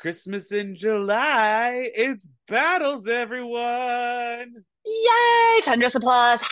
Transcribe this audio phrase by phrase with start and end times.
[0.00, 4.54] Christmas in July, it's Battles, everyone.
[4.86, 5.60] Yay!
[5.62, 6.42] Thunderous applause.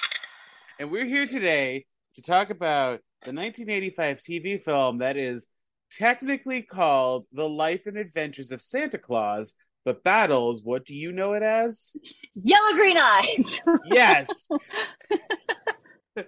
[0.79, 5.49] And we're here today to talk about the 1985 TV film that is
[5.91, 11.33] technically called The Life and Adventures of Santa Claus, but Battles, what do you know
[11.33, 11.97] it as?
[12.35, 13.61] Yellow green eyes.
[13.87, 14.51] Yes.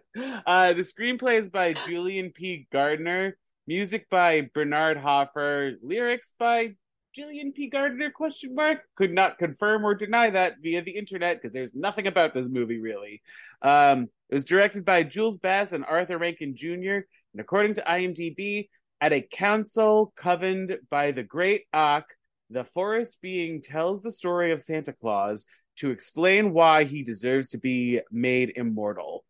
[0.46, 2.66] uh, the screenplay is by Julian P.
[2.72, 6.76] Gardner, music by Bernard Hoffer, lyrics by
[7.14, 7.68] Julian P.
[7.68, 8.10] Gardner?
[8.10, 8.82] Question mark.
[8.94, 12.78] Could not confirm or deny that via the internet because there's nothing about this movie
[12.80, 13.22] really.
[13.62, 17.00] Um, it was directed by Jules Bass and Arthur Rankin Jr.
[17.32, 18.68] And according to IMDb,
[19.00, 22.04] at a council covened by the Great Ak,
[22.50, 27.58] the forest being tells the story of Santa Claus to explain why he deserves to
[27.58, 29.24] be made immortal.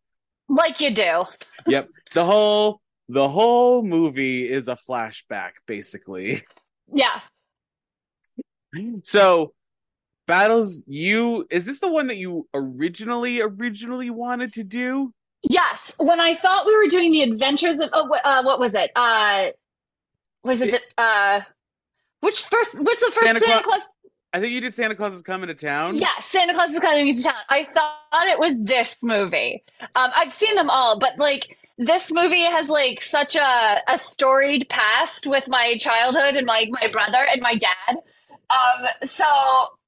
[0.49, 1.23] like you do.
[1.67, 1.89] Yep.
[2.13, 6.43] The whole the whole movie is a flashback basically.
[6.93, 7.21] Yeah.
[9.03, 9.53] So
[10.27, 15.13] Battles you is this the one that you originally originally wanted to do?
[15.43, 15.93] Yes.
[15.97, 18.91] When I thought we were doing the adventures of oh, wh- uh, what was it?
[18.95, 19.47] Uh,
[20.43, 20.81] was it?
[20.97, 21.41] Uh,
[22.21, 22.79] which first?
[22.79, 23.89] What's the first Santa Santa, Claus- Claus?
[24.33, 25.95] I think you did Santa Claus is coming to town.
[25.95, 27.33] Yeah, Santa Claus is coming to town.
[27.49, 29.63] I thought it was this movie.
[29.95, 34.69] Um, I've seen them all, but like this movie has like such a a storied
[34.69, 37.97] past with my childhood and like my brother and my dad.
[38.51, 39.25] Um, so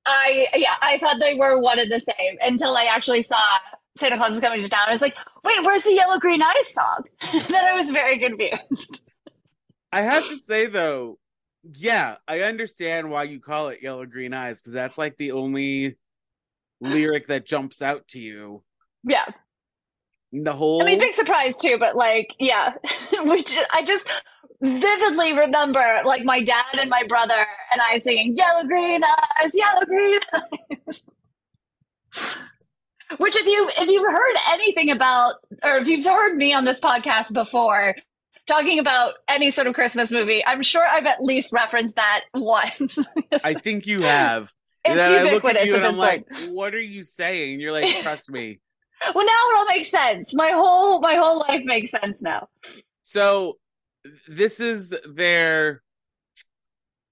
[0.06, 3.42] I yeah, I thought they were one and the same until I actually saw
[3.98, 4.86] Santa Claus is coming to town.
[4.88, 7.04] I was like, wait, where's the Yellow Green Eyes song?
[7.50, 9.04] then I was very confused.
[9.92, 11.20] I have to say though,
[11.64, 15.98] yeah, I understand why you call it Yellow Green Eyes because that's like the only
[16.82, 18.64] lyric that jumps out to you.
[19.04, 19.26] yeah.
[20.34, 22.74] The whole I mean, big surprise too, but like, yeah,
[23.22, 24.10] which I just
[24.62, 29.86] vividly remember, like my dad and my brother and I singing "Yellow Green Eyes, Yellow
[29.86, 31.02] Green Eyes."
[33.18, 36.80] Which, if you if you've heard anything about, or if you've heard me on this
[36.80, 37.94] podcast before
[38.48, 42.98] talking about any sort of Christmas movie, I'm sure I've at least referenced that once.
[43.44, 44.52] I think you have.
[44.84, 46.32] it's And then I look at you at and I'm point.
[46.32, 47.54] like, what are you saying?
[47.54, 48.60] And you're like, trust me.
[49.14, 50.34] Well, now it all makes sense.
[50.34, 52.48] My whole my whole life makes sense now.
[53.02, 53.58] So
[54.28, 55.82] this is their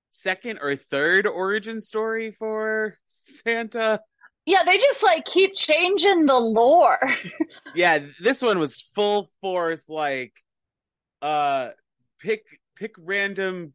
[0.09, 4.01] second or third origin story for Santa.
[4.45, 6.99] Yeah, they just like keep changing the lore.
[7.75, 10.33] Yeah, this one was full force like
[11.21, 11.69] uh
[12.19, 12.43] pick
[12.75, 13.73] pick random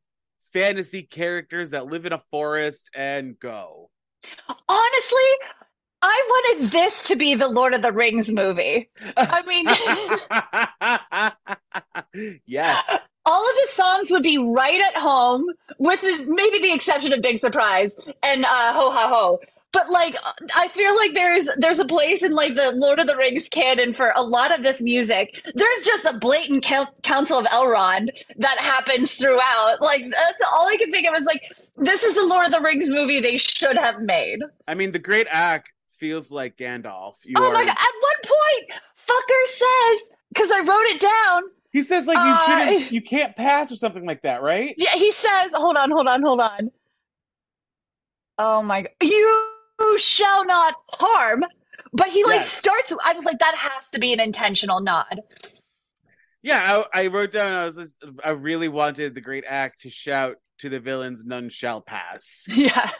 [0.53, 3.91] fantasy characters that live in a forest and go.
[4.69, 5.31] Honestly,
[6.37, 8.89] wanted this to be the Lord of the Rings movie.
[9.17, 9.67] I mean,
[12.47, 12.99] yes.
[13.25, 15.47] all of the songs would be right at home,
[15.79, 19.41] with maybe the exception of Big Surprise and uh, Ho Ha Ho.
[19.73, 20.17] But like,
[20.55, 23.93] I feel like there's there's a place in like the Lord of the Rings canon
[23.93, 25.43] for a lot of this music.
[25.55, 28.09] There's just a blatant Coun- Council of Elrond
[28.39, 29.83] that happens throughout.
[29.83, 31.43] Like that's all I can think of is like,
[31.77, 34.39] this is the Lord of the Rings movie they should have made.
[34.67, 35.67] I mean the great Ak
[35.99, 37.15] feels like Gandalf.
[37.25, 37.77] You Oh are my god!
[37.79, 41.43] At one point, fucker says because I wrote it down.
[41.73, 44.75] He says like you Uh, shouldn't you can't pass or something like that, right?
[44.79, 46.71] Yeah, he says, "Hold on, hold on, hold on."
[48.39, 48.91] Oh my god!
[49.03, 51.45] You shall not harm.
[51.93, 52.53] But he like Yes.
[52.53, 52.93] starts.
[53.05, 55.21] I was like, that has to be an intentional nod.
[56.43, 57.55] Yeah, I, I wrote down.
[57.55, 61.51] I was just, I really wanted the great Ak to shout to the villains, "None
[61.51, 62.91] shall pass." Yeah.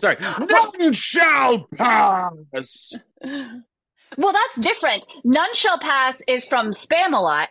[0.00, 0.16] Sorry,
[0.50, 2.92] none shall pass.
[3.22, 5.06] Well, that's different.
[5.24, 7.48] None shall pass is from Spamalot.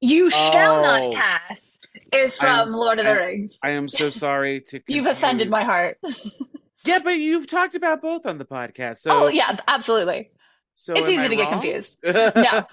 [0.00, 0.82] You shall Oh.
[0.82, 1.72] not pass
[2.12, 3.58] is I am from Lord of the I- Rings.
[3.62, 4.80] I am so sorry to.
[4.86, 5.98] You've offended my heart.
[6.86, 10.30] Yeah, but you've talked about both on the podcast, so oh yeah, absolutely.
[10.74, 11.98] So it's easy I to get confused.
[12.04, 12.66] no,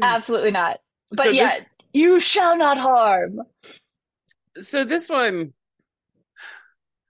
[0.00, 0.78] Absolutely not.
[1.10, 3.40] But So yeah, this- you shall not harm.
[4.60, 5.54] so this one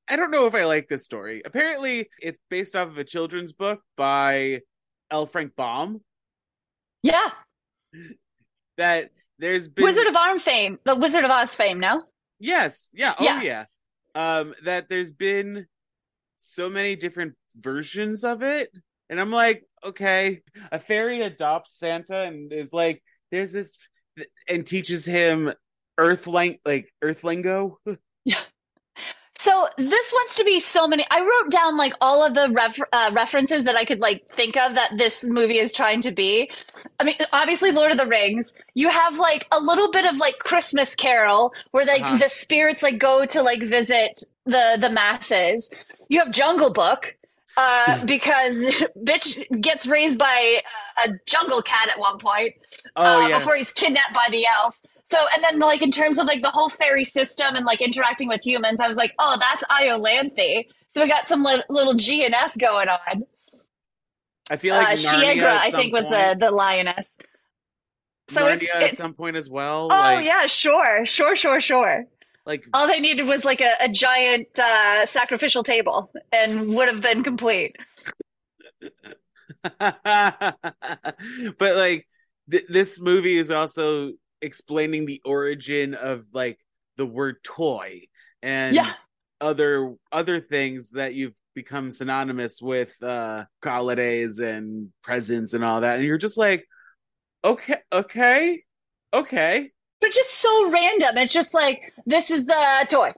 [0.09, 1.43] I don't know if I like this story.
[1.45, 4.63] Apparently, it's based off of a children's book by
[5.11, 5.27] L.
[5.27, 6.01] Frank Baum.
[7.03, 7.31] Yeah.
[8.77, 12.03] That there's been Wizard of Arm fame, the Wizard of Oz fame, no?
[12.41, 13.43] yes, yeah, oh Yeah.
[13.43, 13.65] yeah.
[14.15, 15.67] um that there's been
[16.37, 18.71] so many different versions of it
[19.11, 20.41] and i'm like okay
[20.71, 23.03] a fairy adopts santa and is like
[23.33, 23.77] there's this
[24.49, 25.53] and teaches him
[25.99, 27.75] earthling like earth earthlingo
[29.49, 31.07] So this wants to be so many.
[31.11, 34.57] I wrote down like all of the ref, uh, references that I could like think
[34.57, 36.51] of that this movie is trying to be.
[37.01, 38.55] I mean, obviously Lord of the Rings.
[38.75, 42.19] You have like a little bit of like Christmas Carol, where like Uh-huh.
[42.19, 45.69] the spirits like go to like visit the the masses.
[46.03, 47.15] You have Jungle Book.
[47.57, 48.07] Uh, Hmm.
[48.07, 48.57] because
[49.05, 50.63] bitch gets raised by
[51.05, 52.55] a jungle cat at one point
[52.97, 54.79] oh uh, yeah before he's kidnapped by the elf.
[55.11, 58.29] So, and then like in terms of like the whole fairy system and like interacting
[58.29, 60.67] with humans, I was like, oh, that's Iolanthe.
[60.95, 63.25] So we got some li- little G and S going on.
[64.51, 67.07] i feel like uh, Shiegra, I think, was the the lioness.
[68.31, 72.05] So Narnia it's, at some point as well oh like yeah, sure, sure, sure, sure.
[72.45, 77.01] like All they needed was like a, a giant uh, sacrificial table and would have
[77.01, 77.77] been complete.
[79.79, 80.55] but
[81.59, 82.07] like
[82.51, 84.13] th- this movie is also
[84.43, 86.59] explaining the origin of like
[86.97, 88.03] the word toy
[88.43, 88.93] and Yeah.
[89.41, 95.97] other other things that you've become synonymous with uh holidays and presents and all that
[95.97, 96.67] and you're just like
[97.45, 98.63] okay okay
[99.13, 101.17] okay but just so random.
[101.19, 103.13] It's just like this is the toy.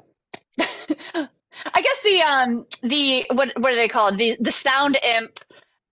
[0.58, 5.40] I guess the um the what what are they called the the sound imp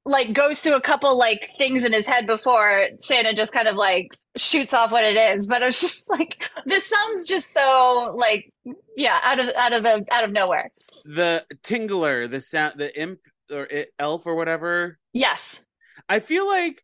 [0.09, 3.77] like goes through a couple like things in his head before Santa just kind of
[3.77, 5.47] like shoots off what it is.
[5.47, 8.53] But it's just like this sounds just so like
[8.97, 10.71] yeah out of out of the out of nowhere.
[11.05, 13.21] the tingler the sound the imp
[13.51, 15.61] or i- elf or whatever Yes,
[16.09, 16.83] i feel like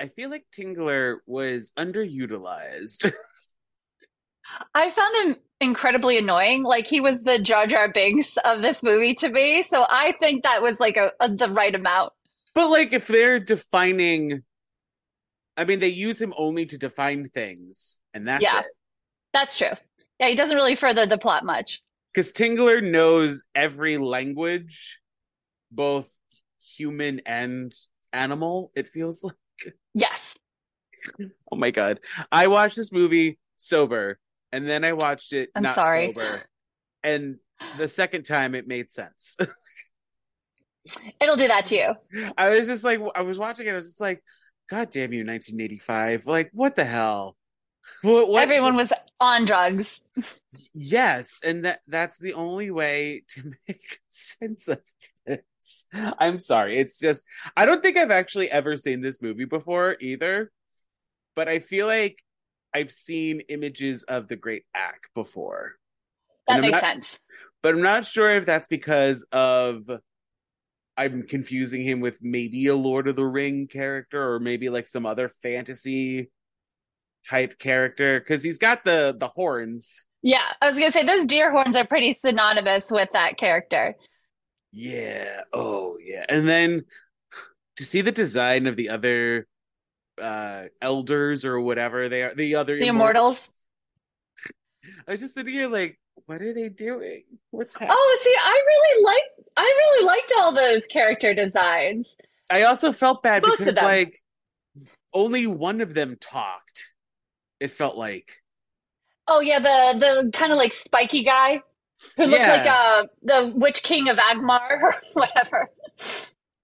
[0.00, 3.12] i feel like tingler was underutilized
[4.74, 6.64] I found him incredibly annoying.
[6.64, 9.62] Like he was the Jar Jar Binks of this movie to me.
[9.62, 12.12] So I think that was like a, a the right amount.
[12.60, 14.42] But like if they're defining
[15.56, 18.58] I mean they use him only to define things and that's Yeah.
[18.60, 18.66] it.
[19.32, 19.72] That's true.
[20.18, 21.82] Yeah, he doesn't really further the plot much.
[22.14, 25.00] Cuz Tingler knows every language
[25.70, 26.14] both
[26.62, 27.74] human and
[28.12, 29.74] animal it feels like.
[29.94, 30.36] Yes.
[31.50, 32.00] Oh my god.
[32.30, 34.18] I watched this movie sober
[34.52, 36.12] and then I watched it I'm not sorry.
[36.12, 36.42] sober.
[37.02, 37.38] And
[37.78, 39.38] the second time it made sense.
[41.20, 42.32] It'll do that to you.
[42.36, 44.22] I was just like I was watching it I was just like
[44.68, 46.26] god damn you 1985.
[46.26, 47.36] Like what the hell?
[48.02, 50.00] What, what Everyone was on drugs.
[50.74, 54.80] Yes, and that that's the only way to make sense of
[55.26, 55.86] this.
[55.92, 56.78] I'm sorry.
[56.78, 57.24] It's just
[57.56, 60.50] I don't think I've actually ever seen this movie before either.
[61.36, 62.22] But I feel like
[62.74, 65.72] I've seen images of the Great Ak before.
[66.48, 67.18] That makes not- sense.
[67.62, 69.82] But I'm not sure if that's because of
[71.00, 75.06] I'm confusing him with maybe a Lord of the Ring character or maybe like some
[75.06, 76.30] other fantasy
[77.26, 81.50] type character because he's got the the horns Yeah, I was gonna say those deer
[81.50, 83.94] horns are pretty synonymous with that character.
[84.72, 85.42] Yeah.
[85.52, 86.24] Oh, yeah.
[86.28, 86.84] And then
[87.76, 89.46] to see the design of the other
[90.20, 93.48] uh elders or whatever they are, the other The immor- immortals.
[95.08, 97.24] I was just sitting here like, what are they doing?
[97.50, 97.94] What's happening?
[97.98, 102.16] Oh, see, I really like I really liked all those character designs.
[102.50, 104.18] I also felt bad Most because like
[105.12, 106.86] only one of them talked.
[107.60, 108.40] It felt like.
[109.28, 111.60] Oh yeah, the the kind of like spiky guy
[112.16, 112.52] who looked Yeah.
[112.52, 115.68] like uh the Witch King of Angmar or whatever.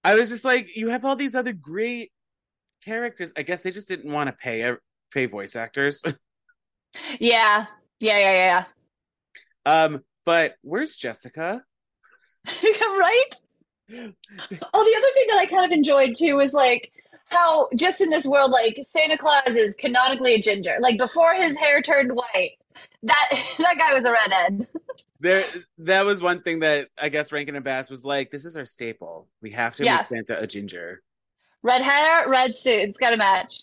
[0.03, 2.13] I was just like, you have all these other great
[2.83, 3.31] characters.
[3.37, 4.73] I guess they just didn't want to pay
[5.13, 6.03] pay voice actors.
[7.21, 7.67] Yeah,
[8.01, 8.65] yeah, yeah,
[9.67, 9.75] yeah.
[9.85, 11.63] um, but where's Jessica?
[12.81, 13.31] right?
[13.91, 16.93] Oh, the other thing that I kind of enjoyed too was like
[17.27, 20.77] how just in this world, like Santa Claus is canonically a ginger.
[20.81, 22.53] Like before his hair turned white,
[23.03, 24.67] that that guy was a redhead.
[25.19, 25.43] There,
[25.79, 28.67] that was one thing that I guess Rankin and Bass was like, "This is our
[28.67, 29.27] staple.
[29.41, 29.97] We have to Yeah.
[29.97, 31.03] make Santa a ginger."
[31.63, 32.83] Red hair, red suit.
[32.83, 33.63] It's got to match.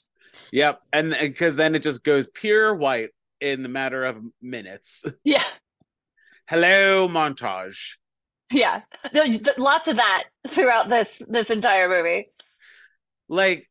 [0.51, 5.05] Yep, and because then it just goes pure white in the matter of minutes.
[5.23, 5.43] Yeah,
[6.47, 7.97] Hello, montage.
[8.53, 8.81] Yeah.
[9.13, 12.29] No, th- lots of that throughout this this entire movie.
[13.27, 13.69] Like,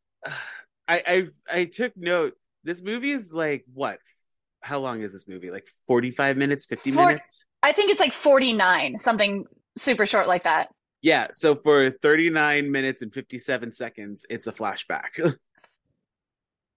[0.88, 2.34] I, I, I took note.
[2.64, 3.98] This movie is like what?
[4.60, 5.50] How long is this movie?
[5.50, 7.44] Like forty-five minutes, fifty For- minutes?
[7.62, 9.44] I think it's like 49, something
[9.78, 10.68] super short like that.
[11.00, 11.28] Yeah.
[11.32, 15.34] So for thirty-nine minutes and fifty-seven seconds, it's a flashback.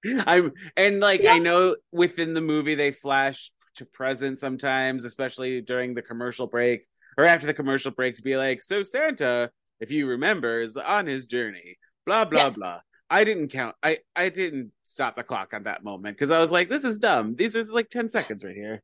[0.27, 1.33] I'm and like Yeah.
[1.33, 6.87] I know within the movie they flash to present sometimes, especially during the commercial break
[7.17, 11.05] or after the commercial break, to be like, "So Santa, if you remember, is on
[11.07, 12.49] his journey." Blah blah Yeah.
[12.51, 12.79] blah.
[13.09, 13.75] I didn't count.
[13.83, 16.99] I I didn't stop the clock on that moment because I was like, "This is
[16.99, 17.35] dumb.
[17.35, 18.81] These is like ten seconds right here."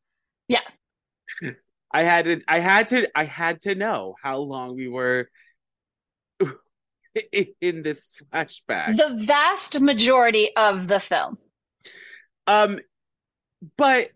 [0.48, 0.62] Yeah.
[1.94, 2.42] I had to.
[2.48, 3.08] I had to.
[3.16, 5.28] I had to know how long we were
[7.62, 8.98] in this flashback.
[8.98, 11.38] The vast majority of the film.
[12.48, 12.80] Um,
[13.78, 14.12] but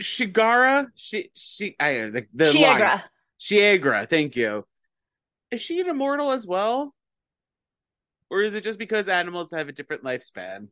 [0.00, 3.02] Shiegra, she she I the the line.
[3.40, 4.64] Shiegra, thank you.
[5.50, 6.94] Is she an immortal as well?
[8.30, 10.68] Or is it just because animals have a different lifespan?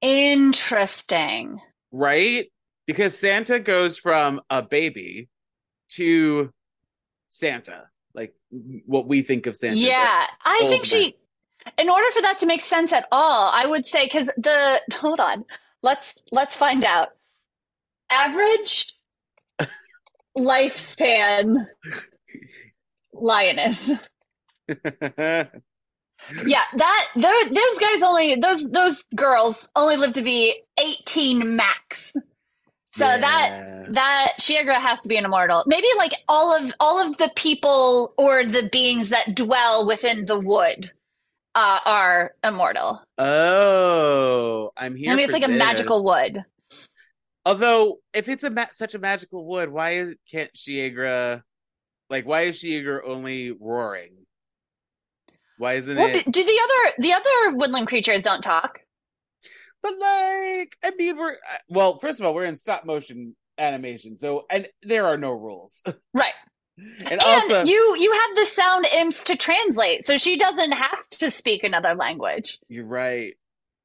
[0.00, 1.60] Interesting.
[1.92, 2.50] Right?
[2.86, 5.28] Because Santa goes from a baby
[5.90, 6.50] to
[7.30, 8.34] Santa, like
[8.86, 9.76] what we think of Santa.
[9.76, 11.16] Yeah, I think she.
[11.78, 15.20] In order for that to make sense at all, I would say because the hold
[15.20, 15.44] on,
[15.82, 17.08] let's let's find out.
[18.10, 18.94] Average
[20.36, 21.66] lifespan
[23.12, 23.90] lioness.
[26.46, 32.14] Yeah, that those guys only those those girls only live to be 18 max.
[32.92, 33.86] So that Yeah.
[33.90, 35.64] that Shiegra has to be an immortal.
[35.66, 40.38] Maybe like all of all of the people or the beings that dwell within the
[40.38, 40.90] wood
[41.54, 43.02] uh, are immortal.
[43.18, 45.12] Oh, I'm here.
[45.12, 46.44] I mean, it's like a magical wood.
[47.46, 51.42] Although, if it's a ma- such a magical wood, why is, can't Shiegra,
[52.08, 54.12] like, why is Shiegra only roaring?
[55.58, 56.24] Why isn't Well, it?
[56.30, 58.80] do the other the other woodland creatures don't talk?
[59.82, 61.98] But like, I mean, we're uh, well.
[61.98, 65.82] First of all, we're in stop motion animation, so and there are no rules.
[66.14, 66.32] Right.
[66.78, 71.08] and, And also, you you have the sound imps to translate, so she doesn't have
[71.20, 72.58] to speak another language.
[72.68, 73.34] you're right.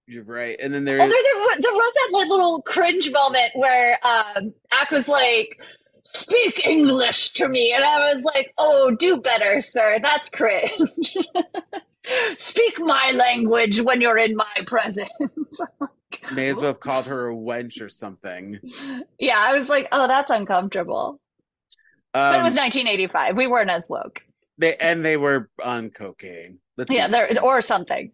[0.10, 0.58] You're right.
[0.60, 4.52] And then there Oh, there, there, there was that like, little cringe moment where um,
[4.72, 5.62] Ak was like,
[6.04, 10.00] "Speak English to me," and I was like, "Oh, do better, sir.
[10.02, 11.16] That's cringe.
[12.38, 15.10] Speak my language when you're in my presence."
[16.34, 18.60] may as well have called her a wench or something.
[19.20, 21.20] yeah, I was like, "Oh, that's uncomfortable."
[22.14, 23.38] but it Um, was 1985.
[23.38, 24.24] We weren't as woke.
[24.58, 26.58] they and they were on cocaine.
[26.78, 28.12] Let's Yeah, there or something.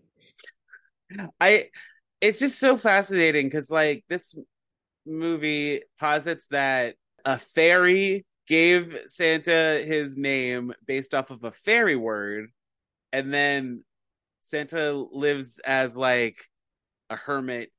[1.40, 1.70] I
[2.22, 4.36] it's just so fascinating because like this
[5.06, 12.50] movie posits that a fairy gave Santa his name based off of a fairy word,
[13.12, 13.84] and then
[14.42, 16.38] Santa lives as like
[17.10, 17.72] a hermit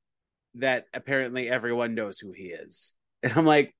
[0.55, 2.93] that apparently everyone knows who he is.
[3.23, 3.75] And I'm like,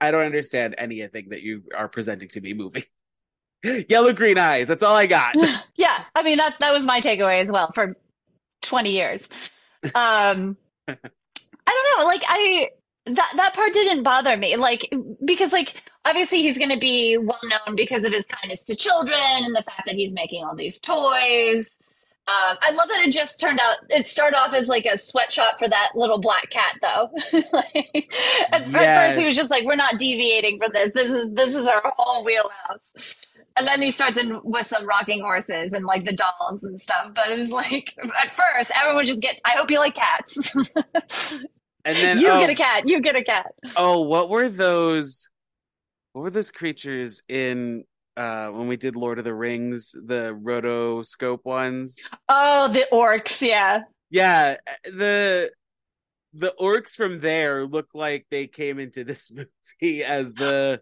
[0.00, 2.84] I don't understand anything that you are presenting to me movie.
[3.88, 5.34] Yellow green eyes, that's all I got.
[5.76, 7.96] yeah, I mean that that was my takeaway as well for
[8.62, 9.22] 20 years.
[9.94, 10.56] Um
[10.88, 10.94] I
[11.66, 12.70] don't know, like I
[13.06, 14.56] that that part didn't bother me.
[14.56, 14.92] Like
[15.24, 19.18] because like obviously he's going to be well known because of his kindness to children
[19.20, 21.70] and the fact that he's making all these toys.
[22.28, 23.76] Um, I love that it just turned out.
[23.88, 27.10] It started off as like a sweatshop for that little black cat, though.
[27.52, 28.12] like,
[28.52, 30.92] at, at first, he was just like, "We're not deviating from this.
[30.92, 33.14] This is this is our whole wheelhouse."
[33.56, 37.12] And then he starts in with some rocking horses and like the dolls and stuff.
[37.14, 39.40] But it was like at first, everyone just get.
[39.44, 40.54] I hope you like cats.
[40.54, 41.46] And
[41.96, 42.86] then you oh, get a cat.
[42.86, 43.52] You get a cat.
[43.76, 45.30] Oh, what were those?
[46.12, 47.84] What were those creatures in
[48.16, 52.10] uh when we did Lord of the Rings, the rotoscope ones?
[52.28, 53.40] Oh, the orcs.
[53.40, 53.82] Yeah.
[54.10, 55.50] Yeah, the
[56.32, 59.30] the orcs from there look like they came into this
[59.82, 60.80] movie as the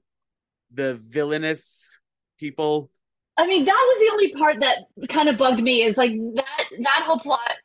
[0.73, 2.01] the villainous
[2.39, 2.91] people.
[3.37, 6.65] I mean, that was the only part that kind of bugged me is like that
[6.81, 7.57] that whole plot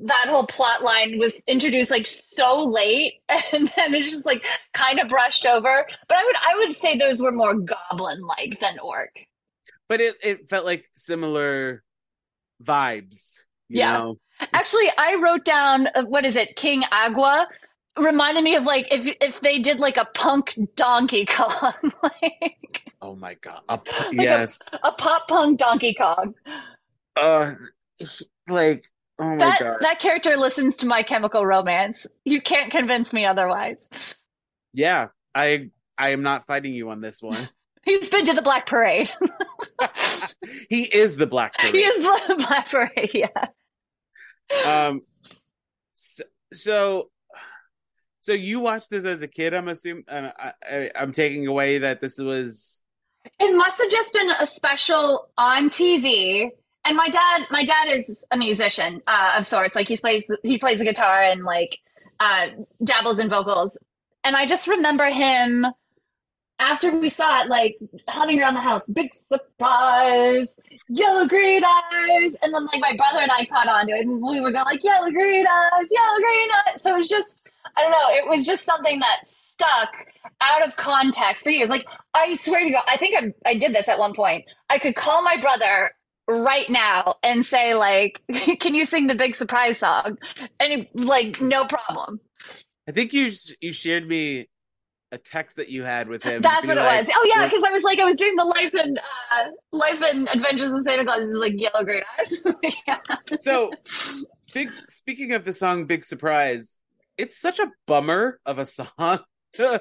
[0.00, 4.44] that whole plot line was introduced like so late and then it's just like
[4.74, 5.86] kind of brushed over.
[6.08, 9.16] But I would I would say those were more goblin like than orc.
[9.88, 11.82] But it, it felt like similar
[12.62, 13.92] vibes, you Yeah.
[13.92, 14.18] know?
[14.52, 16.56] Actually, I wrote down uh, what is it?
[16.56, 17.46] King Awgwa
[17.98, 21.72] reminded me of like if if they did like a punk Donkey Kong,
[22.02, 22.56] like
[23.02, 23.60] Oh my god.
[23.68, 24.58] A pu- yes.
[24.82, 26.34] a pop punk Donkey Kong.
[27.16, 27.54] uh
[28.48, 28.84] like
[29.18, 29.76] oh my That god.
[29.80, 32.06] that character listens to My Chemical Romance.
[32.24, 34.14] You can't convince me otherwise.
[34.72, 37.48] Yeah, I I am not fighting you on this one.
[37.84, 39.10] He's been to the Black Parade.
[40.68, 41.74] he is the Black Parade.
[41.76, 43.14] he is the Black Parade.
[43.14, 44.86] Yeah.
[44.88, 45.02] Um,
[45.92, 47.10] so, so
[48.22, 49.54] so you watched this as a kid?
[49.54, 50.02] I'm assuming.
[50.08, 52.82] Uh, I, I, I'm taking away that this was.
[53.40, 56.50] It must have just been a special on TV.
[56.84, 59.74] And my dad, my dad is a musician uh, of sorts.
[59.76, 61.78] Like he plays, he plays the guitar and like
[62.20, 62.48] uh,
[62.82, 63.78] dabbles in vocals.
[64.24, 65.66] And I just remember him
[66.58, 67.76] after we saw it, like
[68.08, 70.56] humming around the house, big surprise,
[70.88, 72.36] yellow green eyes.
[72.42, 74.64] And then like my brother and I caught on to it and we were going
[74.64, 76.82] like yellow green eyes, yellow green eyes.
[76.82, 77.45] So it was just
[77.76, 79.94] I don't know, it was just something that stuck
[80.40, 81.68] out of context for years.
[81.68, 84.44] Like I swear to God, I think I, I did this at one point.
[84.68, 85.90] I could call my brother
[86.28, 88.20] right now and say like,
[88.60, 90.18] "Can you sing the Big Surprise song?"
[90.60, 92.20] And it, like, no problem.
[92.88, 93.30] I think you
[93.60, 94.48] you shared me
[95.12, 96.42] a text that you had with him.
[96.42, 97.06] That's what it was.
[97.12, 100.28] Oh yeah, because I was like, I was doing the life and uh, life and
[100.28, 101.24] adventures of Santa Claus.
[101.24, 102.74] Is like yellow green eyes.
[102.86, 102.98] yeah.
[103.38, 103.70] So,
[104.52, 104.70] big.
[104.86, 106.78] Speaking of the song "Big Surprise,"
[107.18, 109.20] it's such a bummer of a song.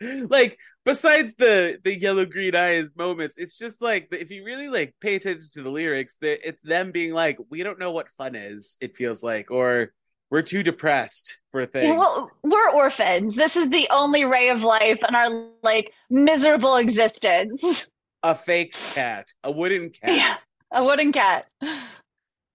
[0.00, 4.94] like besides the the yellow green eyes moments, it's just like if you really like
[5.00, 8.34] pay attention to the lyrics, that it's them being like, "We don't know what fun
[8.34, 9.92] is." It feels like, or
[10.30, 11.96] we're too depressed for things.
[11.96, 13.34] Well, we're orphans.
[13.34, 15.28] This is the only ray of life in our
[15.62, 17.86] like miserable existence.
[18.22, 20.16] a fake cat, a wooden cat.
[20.16, 20.36] Yeah,
[20.72, 21.46] a wooden cat.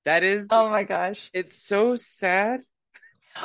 [0.05, 0.47] That is.
[0.51, 1.29] Oh my gosh.
[1.33, 2.61] It's so sad.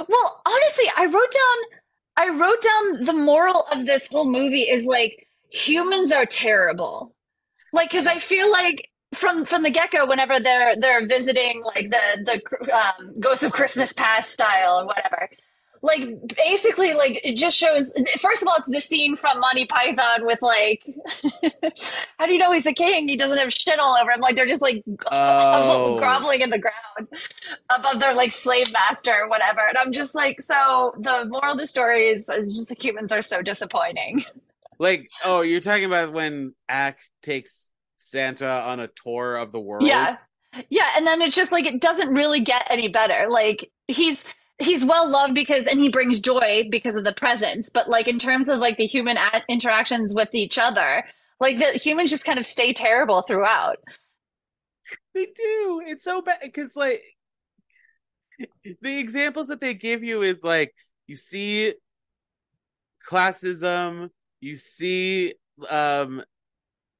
[0.08, 1.80] Well, honestly, I wrote down
[2.16, 7.14] I wrote down the moral of this whole movie is like humans are terrible.
[7.72, 12.02] Like cuz I feel like from from the get-go whenever they're they're visiting like the
[12.24, 15.28] the um, Ghost of Christmas Past style or whatever.
[15.84, 20.24] Like basically like it just shows first of all it's the scene from Monty Python
[20.24, 20.82] with like
[22.18, 23.06] how do you know he's a king?
[23.06, 24.20] He doesn't have shit all over him.
[24.20, 25.96] Like they're just like Oh.
[25.98, 27.08] groveling in the ground
[27.76, 29.60] above their like slave master or whatever.
[29.68, 33.12] And I'm just like, so the moral of the story is, is just the humans
[33.12, 34.24] are so disappointing.
[34.76, 39.86] Like, oh, you're talking about when Ak takes Santa on a tour of the world.
[39.86, 40.16] Yeah.
[40.68, 40.88] Yeah.
[40.96, 43.28] And then it's just like, it doesn't really get any better.
[43.30, 44.24] Like he's,
[44.58, 47.70] he's well loved because, and he brings joy because of the presence.
[47.70, 51.04] But like in terms of like the human a- interactions with each other,
[51.40, 53.78] like the humans just kind of stay terrible throughout.
[55.14, 55.82] They do.
[55.86, 57.02] It's so bad because, like,
[58.82, 60.74] the examples that they give you is like
[61.06, 61.74] you see
[63.08, 65.34] classism, you see,
[65.68, 66.22] um,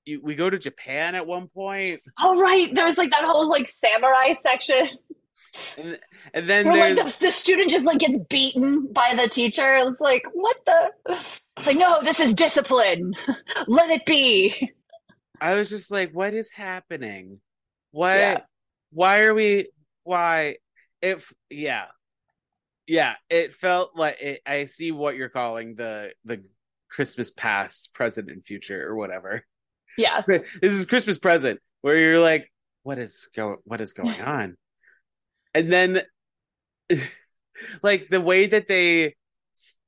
[0.04, 2.72] you, we go to Japan at one point, Oh, right.
[2.74, 4.86] There was like that whole like samurai section
[5.78, 5.98] and
[6.32, 9.74] and then like the, the student just like gets beaten by the teacher.
[9.76, 10.92] It's like, what the?
[11.08, 13.14] It's like, no, this is discipline.
[13.66, 14.72] Let it be.
[15.40, 17.40] I was just like, what is happening?
[17.90, 18.16] What?
[18.16, 18.40] Yeah.
[18.90, 19.68] Why are we?
[20.02, 20.56] Why?
[21.02, 21.86] If yeah,
[22.86, 26.42] yeah, it felt like it, I see what you're calling the the
[26.88, 29.44] Christmas past, present, and future, or whatever.
[29.96, 30.22] Yeah.
[30.26, 32.50] this is Christmas present, where you're like,
[32.82, 33.56] what is go?
[33.64, 34.56] What is going on?
[35.54, 36.02] And then,
[37.82, 39.14] like the way that they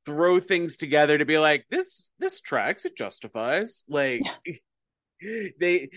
[0.04, 4.22] throw things together to be like this this tracks it justifies like
[5.60, 5.88] they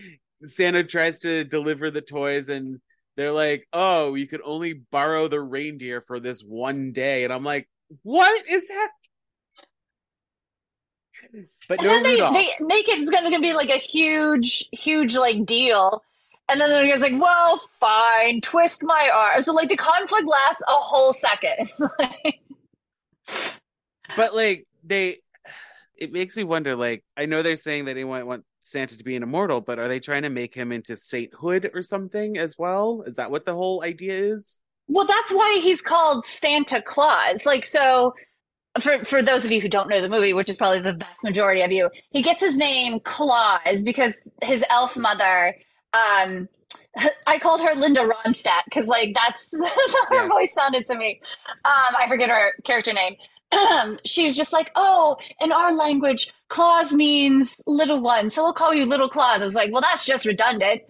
[0.47, 2.79] santa tries to deliver the toys and
[3.15, 7.43] they're like oh you could only borrow the reindeer for this one day and i'm
[7.43, 7.69] like
[8.01, 8.89] what is that
[11.67, 12.33] but And no then they, Rudolph.
[12.33, 16.03] they make it it's gonna be like a huge, huge like deal.
[16.49, 19.41] And then the guy's like, well, fine, twist my arm.
[19.41, 21.69] So like the conflict lasts a whole second.
[24.17, 25.19] but like they
[25.95, 29.03] it makes me wonder like i know they're saying that they want, want santa to
[29.03, 32.57] be an immortal but are they trying to make him into sainthood or something as
[32.57, 34.59] well is that what the whole idea is
[34.89, 37.45] Well, that's why he's called Santa Claus.
[37.45, 38.15] Like, so
[38.81, 41.23] for for those of you who don't know the movie, which is probably the vast
[41.23, 45.55] majority of you, he gets his name Claus because his elf mother.
[45.93, 46.47] Um,
[47.27, 51.21] I called her Linda Ronstadt because, like, that's, that's how her voice sounded to me.
[51.65, 53.15] Um, I forget her character name.
[54.05, 58.73] she was just like, "Oh, in our language, Claus means little one, so we'll call
[58.73, 60.83] you Little Claus." I was like, "Well, that's just redundant."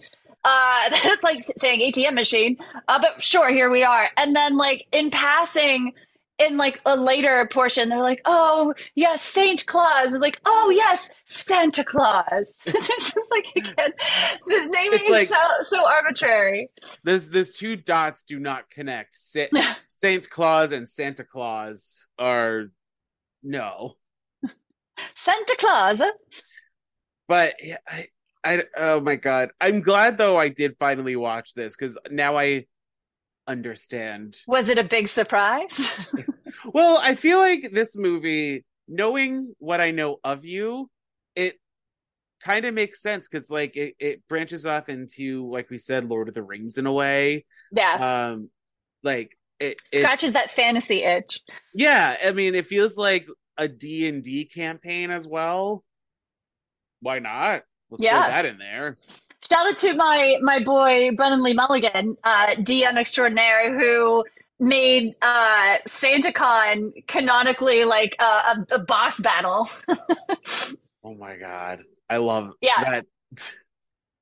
[0.44, 2.58] Uh, that's like saying ATM machine.
[2.88, 4.10] Uh, but sure, here we are.
[4.18, 5.94] And then, like in passing,
[6.40, 11.84] in like a later portion, they're like, "Oh, yes, Saint Claus." Like, "Oh, yes, Santa
[11.84, 13.92] Claus." it's just like again,
[14.48, 16.70] the naming It's is like- so so arbitrary.
[17.04, 19.46] those those two dots do not connect Sa-
[19.88, 22.66] saint claus and santa claus are
[23.44, 23.96] no
[25.16, 26.02] Santa Claus.
[27.28, 27.54] but
[27.88, 28.08] I,
[28.44, 32.66] I oh my god i'm glad though i did finally watch this because now i
[33.50, 36.14] understand Was it a big surprise?
[36.74, 40.90] Well, I feel like this movie, knowing what I know of you,
[41.34, 41.58] it
[42.44, 46.28] kind of makes sense because like it, it branches off into like we said, Lord
[46.28, 47.46] of the Rings in a way.
[47.72, 47.94] yeah,
[48.34, 48.50] Um,
[49.04, 51.40] like it, it scratches that fantasy itch.
[51.74, 52.18] yeah.
[52.24, 53.26] I mean, it feels like
[53.58, 55.86] a D&D campaign as well.
[57.00, 57.64] Why not?
[57.90, 58.22] Let's Yeah.
[58.22, 58.98] throw that in there.
[59.52, 64.24] Shout out to my my boy Brennan Lee Mulligan, uh, DM extraordinaire, who
[64.60, 69.70] made uh, SantaCon canonically like a, a, a boss battle.
[71.02, 71.80] Oh my god.
[72.10, 72.84] I love Yeah.
[72.84, 73.06] that.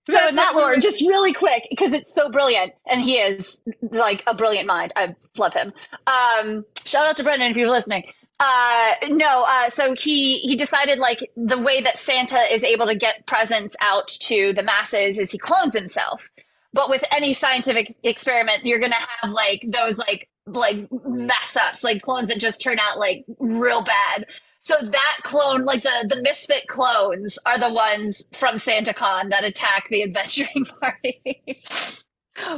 [0.10, 4.24] So in that lore, just really quick, because it's so brilliant, and he is like
[4.28, 4.94] a brilliant mind.
[4.96, 5.74] I love him.
[6.06, 8.04] Um, shout out to Brendan if you're listening.
[8.40, 12.96] Uh, no, uh, so he he decided like the way that Santa is able to
[12.96, 16.30] get presents out to the masses is he clones himself.
[16.74, 22.02] But with any scientific experiment, you're gonna have like those like like mess ups, like
[22.04, 24.28] clones that just turn out like real bad.
[24.60, 29.88] So that clone, like the the misfit clones, are the ones from SantaCon that attack
[29.90, 31.54] the adventuring party,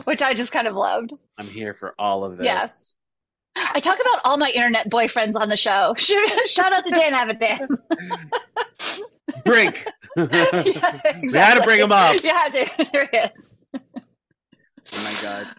[0.03, 1.13] which I just kind of loved.
[1.37, 2.45] I'm here for all of this.
[2.45, 2.67] Yeah.
[3.74, 5.93] I talk about all my internet boyfriends on the show.
[5.98, 7.67] Shout out to Dan Avidan.
[9.45, 9.86] Brink.
[10.15, 11.22] yeah, exactly.
[11.28, 12.24] We had to bring him up.
[12.24, 12.88] You had to.
[12.91, 13.56] There he is.
[13.76, 15.56] Oh my god.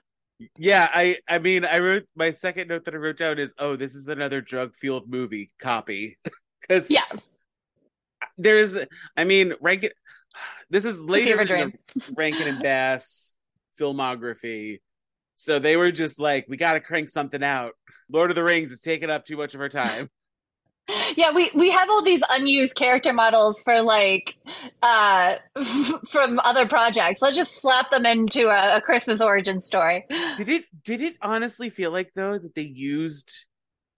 [0.56, 3.76] Yeah, I I mean I wrote my second note that I wrote down is oh
[3.76, 6.16] this is another drug fueled movie copy
[6.60, 7.04] because Yeah.
[8.38, 8.76] there's
[9.16, 9.90] I mean Rankin
[10.70, 11.72] this is later in dream.
[12.16, 13.32] Rankin and Bass
[13.78, 14.80] filmography
[15.36, 17.72] so they were just like we got to crank something out
[18.12, 20.10] Lord of the Rings is taking up too much of her time
[21.16, 24.34] Yeah, we we have all these unused character models for like
[24.82, 25.36] uh
[26.10, 27.22] from other projects.
[27.22, 30.04] Let's just slap them into a, a Christmas origin story.
[30.36, 33.32] did it did it honestly feel like though that they used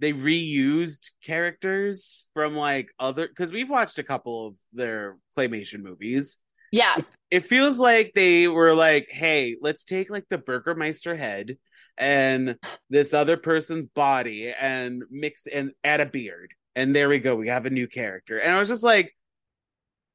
[0.01, 6.38] they reused characters from like other because we've watched a couple of their claymation movies
[6.72, 6.96] Yeah.
[7.31, 11.57] it feels like they were like hey let's take like the burgermeister head
[11.98, 12.57] and
[12.90, 16.52] this other person's body and mix and add a beard.
[16.74, 18.38] And there we go we have a new character.
[18.38, 19.14] And i was just like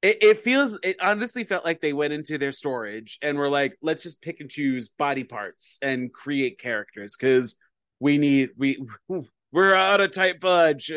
[0.02, 3.78] it, it feels it honestly felt like they went into their storage and were like
[3.82, 7.56] let's just pick and choose body parts and create characters because
[8.00, 8.78] we need we
[9.52, 10.92] we're out of tight budge.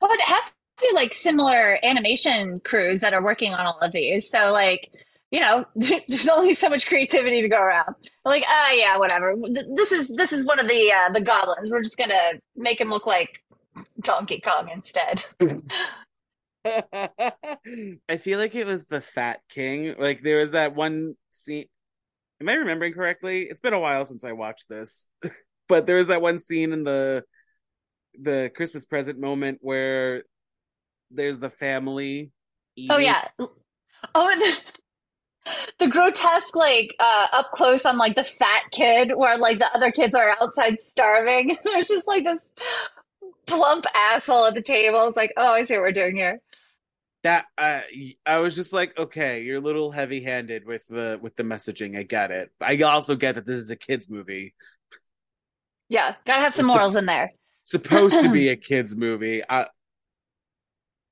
[0.00, 3.92] Well, it has to be like similar animation crews that are working on all of
[3.92, 4.30] these.
[4.30, 4.90] So like,
[5.34, 7.96] you know, there's only so much creativity to go around.
[8.24, 9.34] Like, ah, yeah, whatever.
[9.74, 11.72] This is this is one of the uh, the goblins.
[11.72, 13.42] We're just gonna make him look like
[14.00, 15.24] Donkey Kong instead.
[16.64, 19.96] I feel like it was the Fat King.
[19.98, 21.66] Like there was that one scene.
[22.40, 23.42] Am I remembering correctly?
[23.42, 25.04] It's been a while since I watched this,
[25.68, 27.24] but there was that one scene in the
[28.20, 30.22] the Christmas present moment where
[31.10, 32.30] there's the family.
[32.88, 33.26] Oh yeah.
[34.14, 34.40] Oh, and
[35.78, 39.90] the, grotesque like uh, up close on like the fat kid, where like the other
[39.90, 41.56] kids are outside starving.
[41.64, 42.48] There's just like this
[43.46, 45.06] plump asshole at the table.
[45.06, 46.40] It's like, oh, I see what we're doing here.
[47.24, 47.80] that uh,
[48.26, 51.98] I was just like, okay, you're a little heavy-handed with the with the messaging.
[51.98, 52.50] I get it.
[52.60, 54.54] I also get that this is a kids movie,
[55.88, 57.32] Yeah, gotta have some It's a- morals in there.
[57.64, 59.42] supposed to be a kids movie.
[59.48, 59.66] I,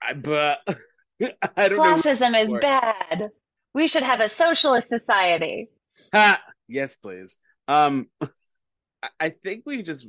[0.03, 0.61] I but
[1.57, 2.03] I don't know.
[2.03, 3.31] Classism is bad.
[3.75, 5.69] We should have a socialist society.
[6.15, 6.43] Ha!
[6.69, 7.39] Yes, please.
[7.69, 8.07] Um,
[9.21, 10.07] I- think we just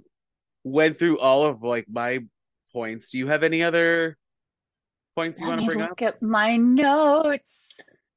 [0.63, 2.19] went through all of like my
[2.71, 3.09] points.
[3.09, 4.17] Do you have any other
[5.15, 5.89] points you want to bring up?
[5.89, 7.43] look at my notes.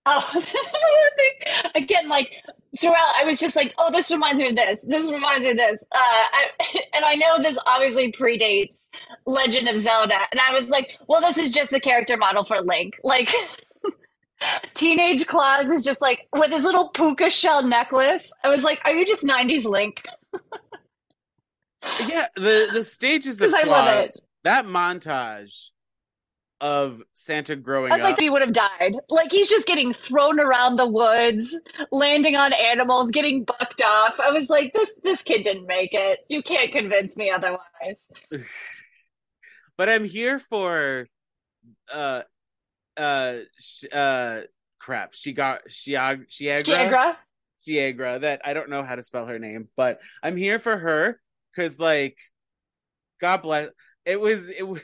[0.08, 0.40] Oh,
[1.74, 2.32] again, like
[2.80, 4.80] throughout, I was just like, "Oh, this reminds me of this.
[4.86, 6.48] This reminds me of this." Uh, I,
[6.94, 8.80] and I know this obviously predates
[9.26, 12.60] Legend of Zelda, and I was like, "Well, this is just a character model for
[12.60, 13.32] Link." Like,
[14.74, 18.30] teenage Claus is just like with his little puka shell necklace.
[18.44, 20.02] I was like, "Are you just '90s Link?"
[22.06, 25.70] Yeah, the the stages of 'Cause I love Claus, that montage
[26.60, 28.20] of Santa growing I was like, up.
[28.20, 28.96] he would have died.
[29.10, 31.54] Like he's just getting thrown around the woods,
[31.92, 34.18] landing on animals, getting bucked off.
[34.18, 36.20] I was like, this this kid didn't make it.
[36.28, 37.60] You can't convince me otherwise.
[39.78, 41.06] But I'm here for
[41.92, 42.22] uh
[42.96, 43.38] uh
[43.92, 44.40] uh
[44.78, 45.14] crap.
[45.14, 47.16] She got Shiag Shiegra?
[47.66, 51.20] Shiegra that I don't know how to spell her name, but I'm here for her
[51.54, 52.16] cuz like
[53.20, 53.68] God bless
[54.04, 54.80] it was it was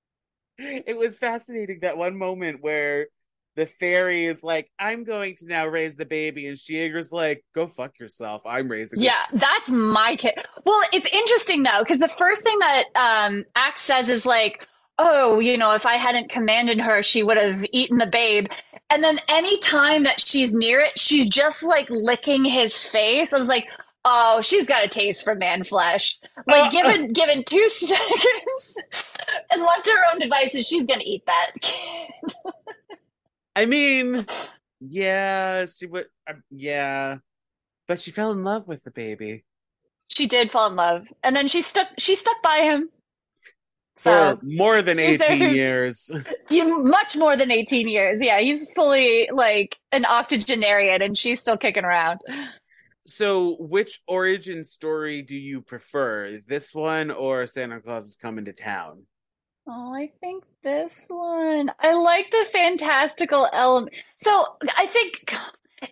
[0.58, 3.06] it was fascinating that one moment where
[3.56, 7.66] the fairy is like, I'm going to now raise the baby, and Shiegra's like, Go
[7.66, 8.42] fuck yourself.
[8.46, 10.34] I'm raising Yeah, that's my kid.
[10.64, 14.66] Well, it's interesting though, because the first thing that um, Axe says is like,
[15.02, 18.48] "Oh, you know, if I hadn't commanded her, she would have eaten the babe."
[18.90, 23.32] And then any time that she's near it, she's just like licking his face.
[23.32, 23.70] I was like,
[24.04, 28.76] "Oh, she's got a taste for man flesh." Like Uh, given given two seconds
[29.50, 32.32] and left to her own devices, she's gonna eat that kid.
[33.56, 34.26] I mean,
[34.80, 36.06] yeah, she would.
[36.26, 37.18] Uh, yeah,
[37.88, 39.44] but she fell in love with the baby
[40.08, 42.90] she did fall in love, and then she stuck she stuck by him.
[43.96, 46.10] For So more than eighteen years.
[46.50, 48.20] you much more than eighteen years.
[48.20, 52.20] Yeah, he's fully like an octogenarian, and she's still kicking around.
[53.06, 58.52] So, which origin story do you prefer, this one or Santa Claus is coming to
[58.52, 59.02] town?
[59.66, 61.70] Oh, I think this one.
[61.78, 63.94] I like the fantastical element.
[64.16, 65.34] So I think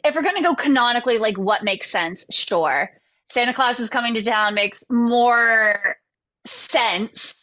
[0.04, 2.90] if we're gonna go canonically, like what makes sense, sure.
[3.30, 5.96] Santa Claus is coming to town makes more
[6.46, 7.34] sense.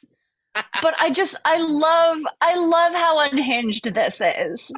[0.81, 4.71] But I just I love I love how unhinged this is.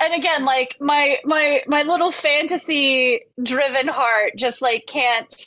[0.00, 5.46] And again, like my my my little fantasy driven heart just like can't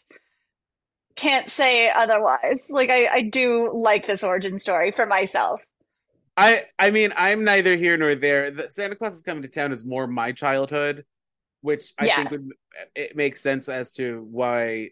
[1.16, 2.68] can't say otherwise.
[2.70, 5.63] Like I, I do like this origin story for myself.
[6.36, 8.52] I I mean, I'm neither here nor there.
[8.52, 11.06] The Santa Claus is coming to town is more my childhood,
[11.62, 12.16] which I Yeah.
[12.16, 12.50] think would
[12.96, 14.92] it makes sense as to why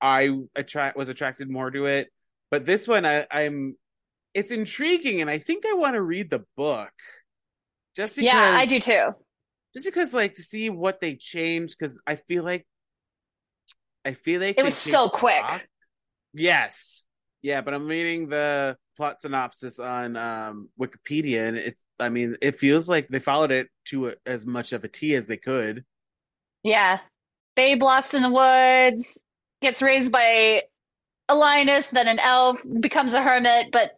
[0.00, 2.10] I attract was attracted more to it.
[2.50, 3.76] But this one, I, I'm
[4.34, 6.90] it's intriguing, and I think I want to read the book.
[7.96, 9.08] Just because, Yeah, I do too.
[9.74, 12.66] Just because, like, to see what they changed, because I feel like
[14.04, 15.44] I feel like It was so quick.
[15.44, 15.62] plot.
[16.32, 17.02] Yes.
[17.42, 21.84] Yeah, but I'm reading the plot synopsis on um, Wikipedia, and it's.
[22.00, 25.14] I mean, it feels like they followed it to a, as much of a T
[25.14, 25.84] as they could.
[26.62, 27.00] Yeah.
[27.56, 29.18] Babe lost in the woods,
[29.60, 30.62] gets raised by
[31.28, 33.90] a lioness, then an elf, becomes a hermit, but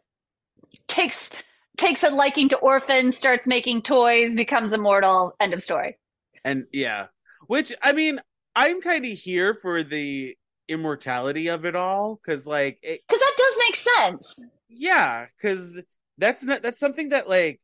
[0.88, 1.30] takes
[1.76, 5.34] takes a liking to orphans, starts making toys, becomes immortal.
[5.40, 5.98] End of story.
[6.44, 7.06] And yeah,
[7.46, 8.20] which I mean,
[8.54, 10.36] I'm kind of here for the
[10.68, 14.34] immortality of it all, because like, Because that does make sense.
[14.68, 15.80] yeah, because
[16.18, 17.60] that's not that's something that like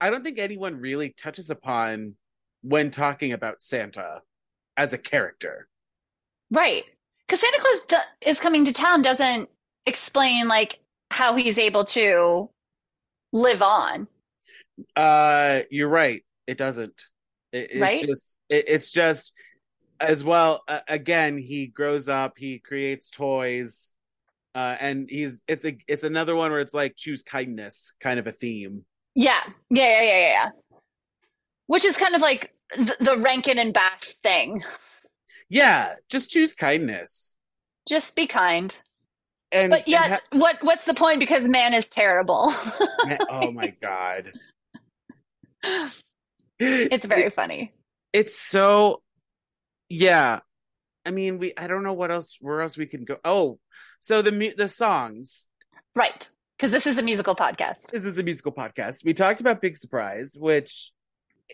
[0.00, 2.16] I don't think anyone really touches upon
[2.62, 4.20] when talking about Santa
[4.76, 5.68] as a character.
[6.50, 6.82] Right.
[7.32, 9.48] Because Santa Claus do- is coming to town doesn't
[9.86, 10.78] explain like
[11.10, 12.50] how he's able to
[13.32, 14.06] live on.
[14.94, 16.22] Uh, you're right.
[16.46, 16.92] It doesn't.
[17.50, 18.04] It, it's Right?
[18.06, 18.36] just.
[18.50, 19.32] It, it's just
[19.98, 20.62] as well.
[20.68, 22.34] Uh, again, he grows up.
[22.36, 23.92] He creates toys,
[24.54, 25.40] uh, and he's.
[25.48, 25.74] It's a.
[25.88, 28.84] It's another one where it's like choose kindness, kind of a theme.
[29.14, 29.40] Yeah.
[29.70, 30.48] Yeah, yeah, yeah, yeah, yeah.
[31.66, 34.62] Which is kind of like the, the Rankin and Bass thing.
[35.52, 37.34] Yeah, just choose kindness.
[37.86, 38.74] Just be kind.
[39.52, 41.20] And But and yet, what what's the point?
[41.20, 42.50] Because man is terrible.
[42.52, 44.32] ha- oh my god,
[46.58, 47.74] it's very funny.
[48.14, 49.02] It's so.
[49.90, 50.40] Yeah,
[51.04, 51.52] I mean, we.
[51.54, 52.38] I don't know what else.
[52.40, 53.18] Where else we can go?
[53.22, 53.58] Oh,
[54.00, 55.48] so the the songs.
[55.94, 56.30] Right.
[56.56, 57.90] Because this is a musical podcast.
[57.90, 59.04] this is a musical podcast.
[59.04, 60.92] We talked about Big Surprise, which,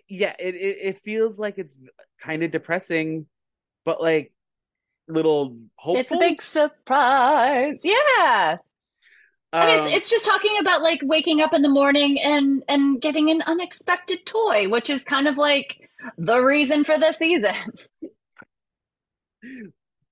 [0.07, 1.77] yeah, it it, it feels like it's
[2.21, 3.27] kind of depressing,
[3.89, 4.31] but like
[5.09, 5.97] little hopeful.
[5.99, 7.81] It's a big surprise.
[7.83, 8.59] Yeah.
[9.55, 13.31] Um, it's it's just talking about like waking up in the morning and and getting
[13.31, 17.55] an unexpected toy, which is kind of like the reason for the season.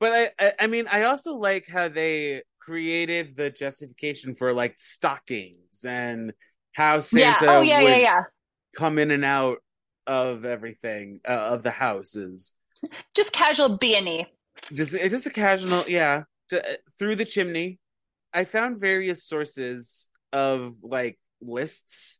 [0.00, 4.78] but I, I I mean I also like how they created the justification for like
[4.78, 6.32] stockings and
[6.72, 7.58] how Santa yeah.
[7.58, 8.22] Oh yeah, would yeah.
[8.74, 9.58] come in and out
[10.06, 12.54] of everything uh, of the houses.
[13.14, 14.26] Just casual B and E.
[14.72, 16.22] just just a casual yeah
[16.98, 17.78] through the chimney
[18.32, 22.18] i found various sources of like lists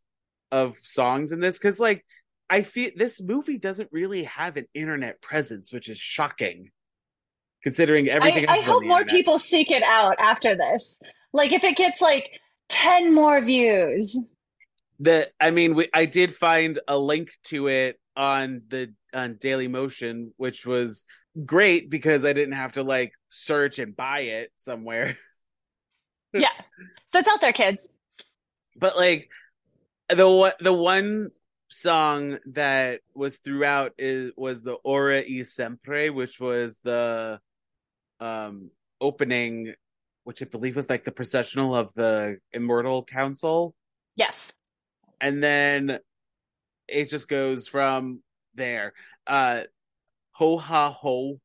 [0.52, 2.05] of songs in this because like
[2.50, 6.70] i feel this movie doesn't really have an internet presence which is shocking
[7.62, 9.16] considering everything I, I else is on hope more internet.
[9.16, 10.98] people seek it out after this.
[11.33, 14.16] Like if it gets like ten more views.
[15.00, 19.66] the i mean we, i did find a link to it on the on daily
[19.66, 21.05] motion which was
[21.44, 25.16] great because i didn't have to like search and buy it somewhere
[26.33, 26.50] Yeah.
[27.12, 27.88] So it's out there, kids.
[28.76, 29.31] but like
[30.11, 31.31] the one the one
[31.70, 37.40] song that was throughout is was the Ora e Sempre, which was the
[38.20, 39.72] um opening,
[40.24, 43.74] which I believe was like the processional of the Immortal Council,
[44.16, 44.52] Yes.
[45.20, 45.98] and then
[46.87, 48.20] it just goes from
[48.56, 48.92] there.
[49.26, 49.62] Uh,
[50.32, 51.40] Ho ha ho,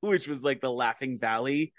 [0.00, 1.72] which was like the Laughing Valley.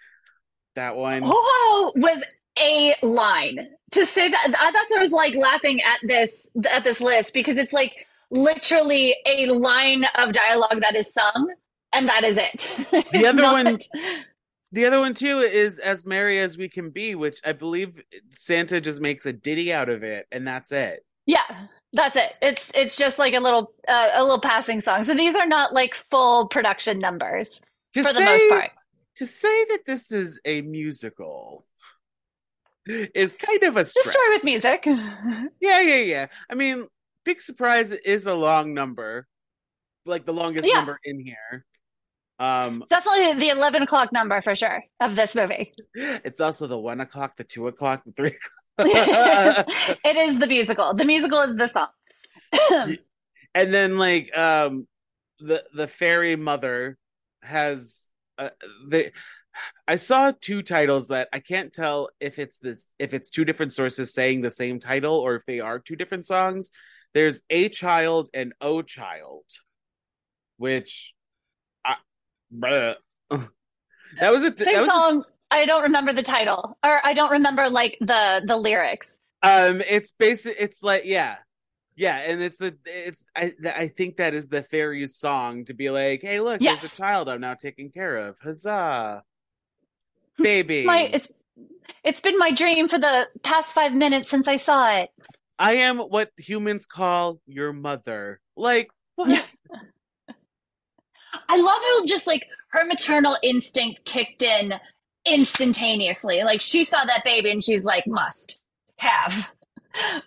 [0.75, 1.21] That one.
[1.23, 2.23] Ho ho was
[2.57, 3.59] a line
[3.91, 4.55] to say that.
[4.57, 9.15] I- what I was like laughing at this at this list because it's like literally
[9.25, 11.53] a line of dialogue that is sung,
[11.93, 13.05] and that is it.
[13.11, 13.79] The other one-
[14.71, 18.79] The other one too is "As Merry as We Can Be," which I believe Santa
[18.81, 21.05] just makes a ditty out of it, and that's it.
[21.25, 21.43] Yeah,
[21.95, 22.33] that's it.
[22.41, 25.03] It's it's just like a little uh, a little passing song.
[25.03, 27.61] So these are not like full production numbers
[27.93, 28.71] To for the most part.
[29.17, 31.65] to say that this is a musical
[32.87, 34.05] is kind of a stretch.
[34.05, 34.85] story with music.
[35.59, 36.25] Yeah, yeah, yeah.
[36.49, 36.87] I mean,
[37.23, 39.25] Big Surprise is a long number,
[40.05, 40.75] like the longest Yeah.
[40.75, 41.65] number in here.
[42.37, 45.73] Um, Definitely the eleven o'clock number for sure of this movie.
[45.95, 48.27] it's also the one o'clock, the two o'clock, the three.
[48.29, 48.64] o'clock.
[48.79, 50.93] it is the musical.
[50.93, 51.87] The musical is the song.
[53.53, 54.87] and then like um,
[55.39, 56.97] the the fairy mother
[57.41, 58.49] has uh,
[58.87, 59.11] the.
[59.87, 63.71] I saw two titles that I can't tell if it's this if it's two different
[63.71, 66.71] sources saying the same title or if they are two different songs.
[67.13, 69.45] There's A Child and O Child,
[70.57, 71.13] which
[71.85, 71.95] I,
[72.53, 72.95] bruh.
[73.29, 75.25] that was a th- Same that was song.
[75.51, 79.17] I don't remember the title, or I don't remember like the the lyrics.
[79.43, 81.37] um it's basic it's like yeah.
[81.97, 85.89] Yeah and it's the it's i i think that is the fairy's song to be
[85.89, 88.37] like hey look there's a child i'm now taking care of.
[88.43, 89.23] Huzzah.
[90.37, 90.83] Baby.
[90.83, 91.29] My it's
[92.03, 95.09] it's been my dream for the past five minutes since I saw it.
[95.57, 98.41] i am what humans call your mother.
[98.57, 99.29] Like what?
[101.47, 104.73] I love how just like her maternal instinct kicked in
[105.25, 106.43] instantaneously.
[106.43, 108.59] Like she saw that baby and she's like, must
[108.97, 109.51] have.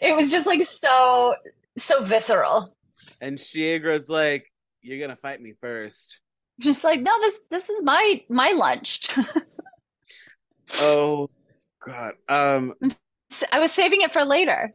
[0.00, 1.34] It was just like so
[1.78, 2.74] so visceral.
[3.20, 6.18] and Shiegra's like you're gonna fight me first
[6.58, 9.08] Just like, no, this this is my my lunch.
[10.80, 11.28] oh
[11.84, 12.74] god um
[13.52, 14.74] I was saving it for later.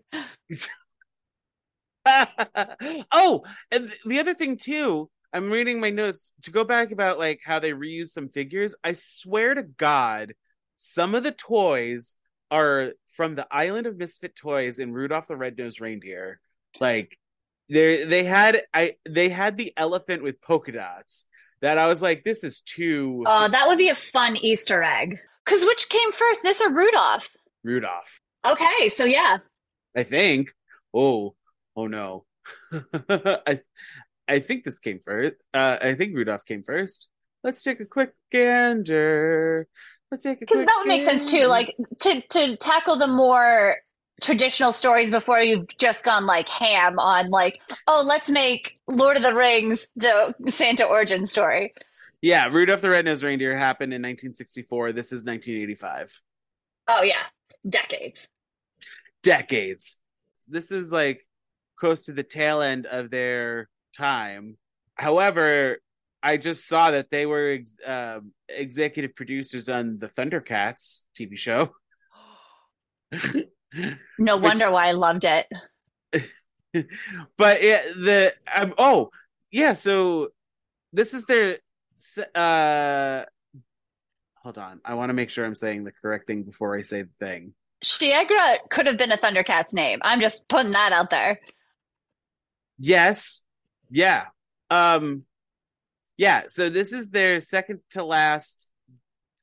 [3.11, 7.41] oh, and the other thing too, I'm reading my notes to go back about like
[7.43, 8.73] how they reuse some figures.
[8.85, 10.33] I swear to God,
[10.77, 12.15] some of the toys
[12.49, 16.39] are from the Island of Misfit Toys in Rudolph the Red-Nosed Reindeer.
[16.79, 17.19] Like
[17.67, 21.25] they they had I they had the elephant with polka dots
[21.59, 25.17] that I was like, this is too Oh, that would be a fun Easter egg.
[25.43, 27.27] Cause which came first, this or Rudolph?
[27.61, 28.21] Rudolph.
[28.45, 29.39] Okay, so yeah.
[29.97, 30.53] I think.
[30.93, 31.35] Oh,
[31.75, 32.23] oh no.
[32.71, 33.59] I
[34.27, 35.35] I think this came first.
[35.53, 37.07] Uh, I think Rudolph came first.
[37.43, 39.67] Let's take a quick gander.
[40.11, 41.45] Let's take a Because that would make sense too.
[41.45, 43.77] Like to to tackle the more
[44.21, 49.23] traditional stories before you've just gone like ham on like, oh, let's make Lord of
[49.23, 51.73] the Rings the Santa origin story.
[52.21, 54.93] yeah, Rudolph the Red-Nosed Reindeer happened in 1964.
[54.93, 56.21] This is 1985.
[56.87, 57.23] Oh yeah,
[57.67, 58.27] decades.
[59.21, 59.97] Decades.
[60.47, 61.23] This is like
[61.75, 64.57] close to the tail end of their time.
[64.95, 65.77] However,
[66.23, 71.71] I just saw that they were ex- um executive producers on the Thundercats TV show.
[74.17, 75.47] No Which- wonder why I loved it.
[77.37, 79.09] but yeah, the um, oh
[79.51, 80.29] yeah, so
[80.93, 81.57] this is their
[82.33, 83.25] uh
[84.35, 84.79] hold on.
[84.85, 87.53] I want to make sure I'm saying the correct thing before I say the thing.
[87.83, 89.99] Shiegra could have been a Thundercats name.
[90.01, 91.39] I'm just putting that out there.
[92.77, 93.43] Yes.
[93.89, 94.25] Yeah.
[94.69, 95.23] Um
[96.17, 98.71] yeah, so this is their second to last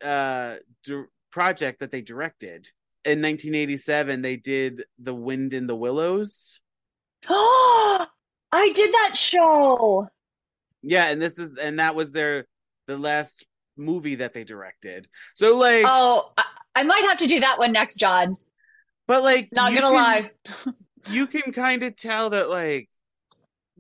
[0.02, 2.68] uh di- project that they directed.
[3.05, 6.61] In 1987 they did The Wind in the Willows.
[7.28, 8.07] Oh,
[8.52, 10.09] I did that show.
[10.83, 12.46] Yeah, and this is and that was their
[12.87, 15.09] the last movie that they directed.
[15.35, 16.44] So like Oh, I,
[16.76, 18.35] I might have to do that one next, John.
[19.07, 20.31] but like Not gonna can- lie.
[21.11, 22.88] you can kind of tell that like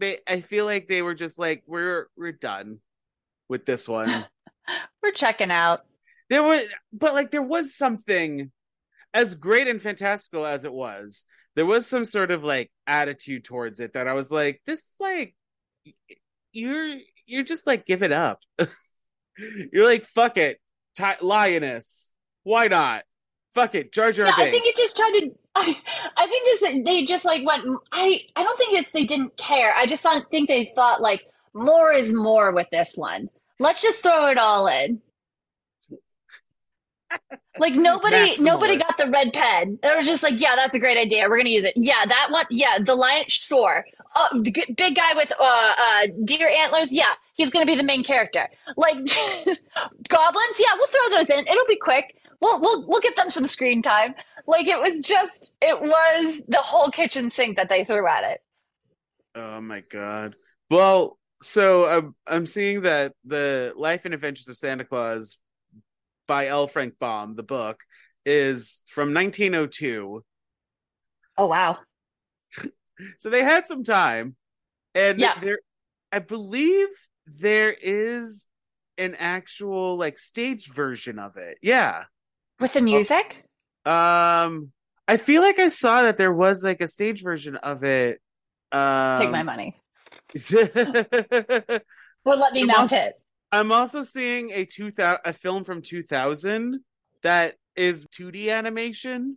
[0.02, 2.80] they I feel like they were just like we're we're done
[3.48, 4.10] with this one.
[5.02, 5.80] We're checking out.
[6.30, 6.62] there was
[6.92, 8.52] but like there was something
[9.12, 11.24] as great and fantastical as it was.
[11.56, 15.34] There was some sort of like attitude towards it that I was like this like
[16.52, 16.94] you're
[17.26, 18.38] you're just like give it up.
[19.72, 20.60] you're like fuck it.
[20.96, 22.12] Ti- lioness.
[22.44, 23.04] Why not?
[23.54, 23.92] Fuck it.
[23.92, 25.30] Jar Jar Yeah, I think it just tried to.
[25.54, 25.76] I,
[26.16, 26.84] I think this.
[26.84, 27.64] They just like went.
[27.92, 28.22] I.
[28.36, 29.72] I don't think it's they didn't care.
[29.76, 33.28] I just thought, think they thought like more is more with this one.
[33.58, 35.00] Let's just throw it all in.
[37.58, 39.78] Like nobody, nobody got the red pen.
[39.82, 41.28] It was just like, yeah, that's a great idea.
[41.28, 41.74] We're gonna use it.
[41.76, 42.46] Yeah, that one.
[42.48, 43.24] Yeah, the lion.
[43.28, 43.84] Sure.
[44.16, 46.94] Oh, the g- big guy with uh, uh, deer antlers.
[46.94, 48.48] Yeah, he's gonna be the main character.
[48.78, 48.94] Like
[50.08, 50.56] goblins.
[50.58, 51.46] Yeah, we'll throw those in.
[51.46, 52.16] It'll be quick.
[52.42, 54.14] We'll we'll we'll get them some screen time.
[54.46, 58.42] Like it was just, it was the whole kitchen sink that they threw at it.
[59.34, 60.36] Oh my god.
[60.70, 65.38] Well, so I'm I'm seeing that the Life and Adventures of Santa Claus
[66.28, 66.68] by L.
[66.68, 67.80] Frank Baum, the book,
[68.26, 70.24] is from 1902.
[71.36, 71.78] Oh wow.
[73.18, 74.36] So they had some time.
[74.94, 75.34] And Yeah.
[75.36, 75.60] there
[76.12, 76.88] I believe
[77.26, 78.46] there is
[78.98, 81.58] an actual like stage version of it.
[81.62, 82.04] Yeah.
[82.62, 83.44] With the music?
[83.84, 84.70] Um
[85.08, 88.20] I feel like I saw that there was like a stage version of it.
[88.70, 89.76] Um Take my money.
[92.24, 93.20] Well, let me I'm mount also- it.
[93.50, 96.78] I'm also seeing a 2000 a film from 2000
[97.22, 99.36] that is 2D animation.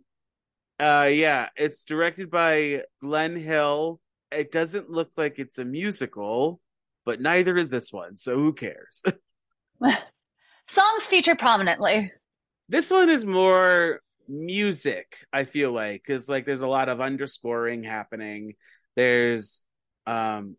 [0.78, 4.00] Uh yeah, it's directed by Glenn Hill.
[4.30, 6.60] It doesn't look like it's a musical,
[7.04, 9.02] but neither is this one, so who cares?
[10.68, 12.12] Songs feature prominently.
[12.68, 17.82] This one is more music, I feel like, cuz like there's a lot of underscoring
[17.82, 18.54] happening.
[18.96, 19.62] There's
[20.06, 20.56] um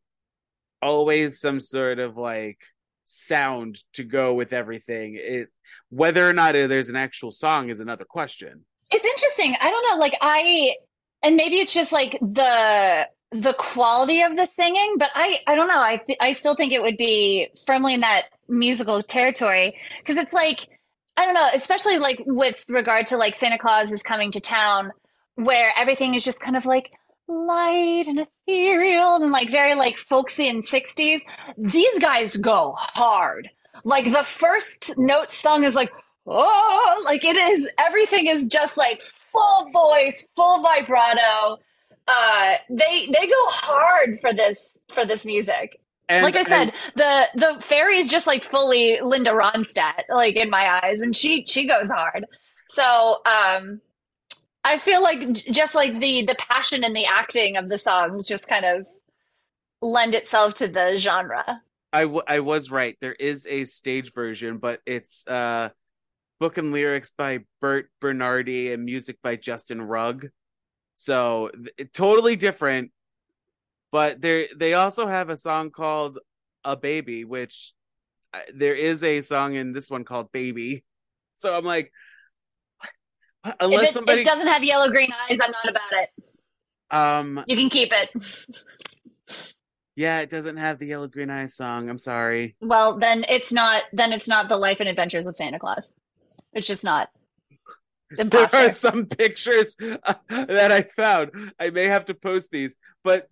[0.81, 2.59] always some sort of like
[3.05, 5.15] sound to go with everything.
[5.15, 5.49] It
[5.89, 8.65] whether or not there's an actual song is another question.
[8.91, 9.55] It's interesting.
[9.59, 10.75] I don't know, like I
[11.23, 15.67] and maybe it's just like the the quality of the singing, but I I don't
[15.67, 15.79] know.
[15.79, 20.33] I th- I still think it would be firmly in that musical territory because it's
[20.33, 20.67] like
[21.17, 24.91] I don't know, especially like with regard to like Santa Claus is coming to town
[25.35, 26.93] where everything is just kind of like
[27.27, 31.21] light and ethereal and like very like folksy and 60s.
[31.57, 33.49] These guys go hard.
[33.83, 35.91] Like the first note sung is like
[36.27, 41.57] oh like it is everything is just like full voice full vibrato
[42.07, 45.79] uh they they go hard for this for this music
[46.09, 50.49] And like i said the the fairy is just like fully linda ronstadt like in
[50.49, 52.25] my eyes and she she goes hard
[52.69, 53.81] so um
[54.63, 58.47] i feel like just like the the passion and the acting of the songs just
[58.47, 58.87] kind of
[59.81, 61.61] lend itself to the genre
[61.93, 62.97] I, w- I was right.
[62.99, 65.69] There is a stage version, but it's uh
[66.39, 70.29] book and lyrics by Bert Bernardi and music by Justin Rugg.
[70.95, 72.91] So th- totally different.
[73.91, 76.19] But they they also have a song called
[76.63, 77.73] "A Baby," which
[78.33, 80.83] uh, there is a song in this one called "Baby."
[81.37, 81.91] So I'm like,
[83.45, 86.09] if unless it, somebody it doesn't have yellow green eyes i'm not about it
[86.91, 88.09] um you can keep it
[89.97, 91.89] yeah, it doesn't have the Yellow Green Eyes song.
[91.89, 92.55] I'm sorry.
[92.61, 93.83] Well, then it's not.
[93.91, 95.91] Then it's not the life and adventures of Santa Claus.
[96.53, 97.09] It's just not.
[98.15, 101.51] There are some pictures uh, that I found.
[101.59, 103.27] I may have to post these, but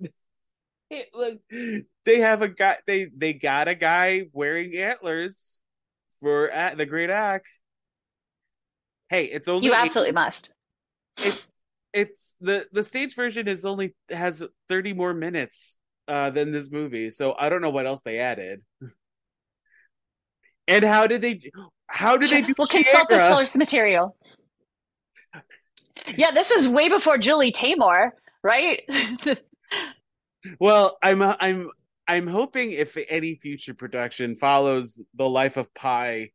[0.90, 1.40] it, look,
[2.06, 2.78] they have a guy.
[2.88, 5.60] They they got a guy wearing antlers
[6.22, 7.44] for at the Great Ak.
[9.10, 10.54] Hey, it's only You eight- absolutely must.
[11.18, 11.48] it's
[11.94, 15.78] it's the the stage version is only has 30 more minutes
[16.10, 18.62] uh than this movie so i don't know what else they added
[20.68, 21.40] and how did they
[21.88, 24.18] how did they do We'll consult the source material.
[26.18, 28.12] Yeah, this was way before Julie Taymor,
[28.44, 28.82] right?
[30.60, 31.70] well i'm i'm
[32.08, 36.32] i'm hoping if any future production follows the life of Pi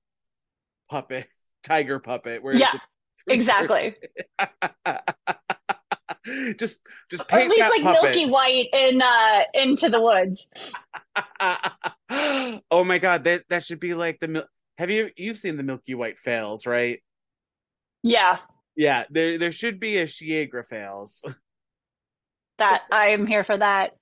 [0.89, 1.27] puppet
[1.63, 2.71] tiger puppet where Yeah,
[3.27, 3.95] it's exactly.
[6.57, 6.79] just
[7.11, 8.03] just Or at least like puppet.
[8.03, 10.47] Milky White in uh Into the Woods.
[12.71, 14.49] oh my god, that that should be like the mil-
[14.79, 17.01] Have you you've seen the Milky White fails, right?
[18.03, 18.39] Yeah,
[18.77, 21.23] Yeah, there there should be a Shiegra fails.
[22.61, 23.97] That I'm here for that.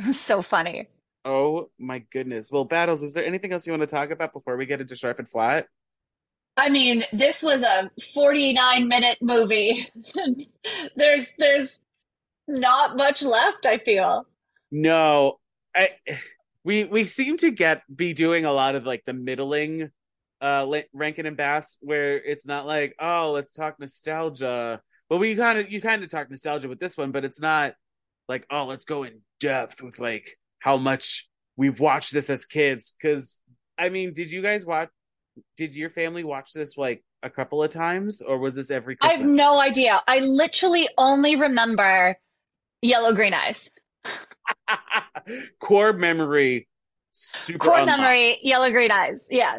[0.12, 0.88] So funny.
[1.26, 2.50] Oh my goodness.
[2.50, 4.96] Well, Battles, is there anything else you want to talk about before we get into
[4.96, 5.66] Sharp and Flat?
[6.56, 9.86] I mean, this was a 49 minute movie.
[10.96, 11.78] there's there's
[12.48, 14.26] not much left, I feel.
[14.72, 15.38] No,
[15.74, 15.90] I
[16.64, 19.90] we we seem to get be doing a lot of like the middling
[20.40, 24.80] uh Rankin and Bass where it's not like oh let's talk nostalgia.
[25.08, 27.74] But we kind of you kind of talk nostalgia with this one, but it's not
[28.30, 32.94] like oh let's go in depth with like how much we've watched this as kids.
[32.96, 33.40] Because
[33.76, 34.88] I mean, did you guys watch?
[35.56, 39.12] Did your family watch this like a couple of times, or was this every I
[39.12, 40.00] have no idea.
[40.06, 42.16] I literally only remember
[42.80, 43.68] Yellow Green Eyes.
[45.60, 46.68] core memory.
[47.10, 48.00] Super Core unlocked.
[48.00, 49.26] memory, Yellow Green Eyes.
[49.30, 49.58] Yeah.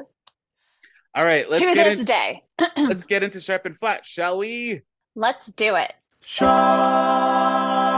[1.13, 2.43] All right, let's to get this in, day.
[2.78, 4.82] let's get into sharp and flat, shall we?
[5.13, 5.93] Let's do it.
[6.22, 7.91] Sharp.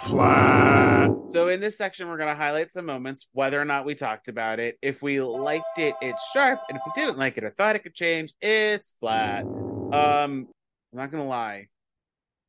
[0.00, 1.10] Flat.
[1.24, 4.28] So in this section, we're going to highlight some moments, whether or not we talked
[4.28, 4.78] about it.
[4.80, 7.82] If we liked it, it's sharp, and if we didn't like it or thought it
[7.82, 9.44] could change, it's flat.
[9.44, 10.48] Um, I'm
[10.92, 11.68] not gonna lie,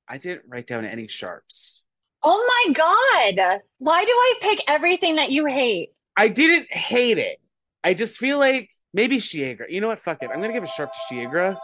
[0.07, 1.85] I didn't write down any sharps.
[2.23, 3.61] Oh my God.
[3.79, 5.89] Why do I pick everything that you hate?
[6.15, 7.37] I didn't hate it.
[7.83, 9.69] I just feel like maybe Shiegra.
[9.69, 9.99] You know what?
[9.99, 10.29] Fuck it.
[10.31, 11.57] I'm gonna give a sharp to Shiegra.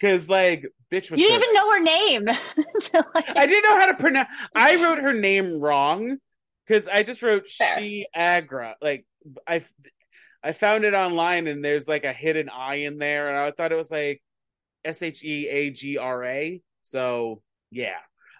[0.00, 2.28] Cause like bitch was You so didn't even know her name.
[2.80, 4.28] So, like, I didn't know how to pronounce.
[4.54, 6.16] I wrote her name wrong
[6.66, 7.78] because I just wrote Fair.
[7.78, 8.76] she agra.
[8.80, 9.04] Like
[9.46, 9.62] I,
[10.42, 13.72] I found it online and there's like a hidden I in there, and I thought
[13.72, 14.22] it was like
[14.84, 16.62] S H E A G R A.
[16.82, 17.98] So yeah,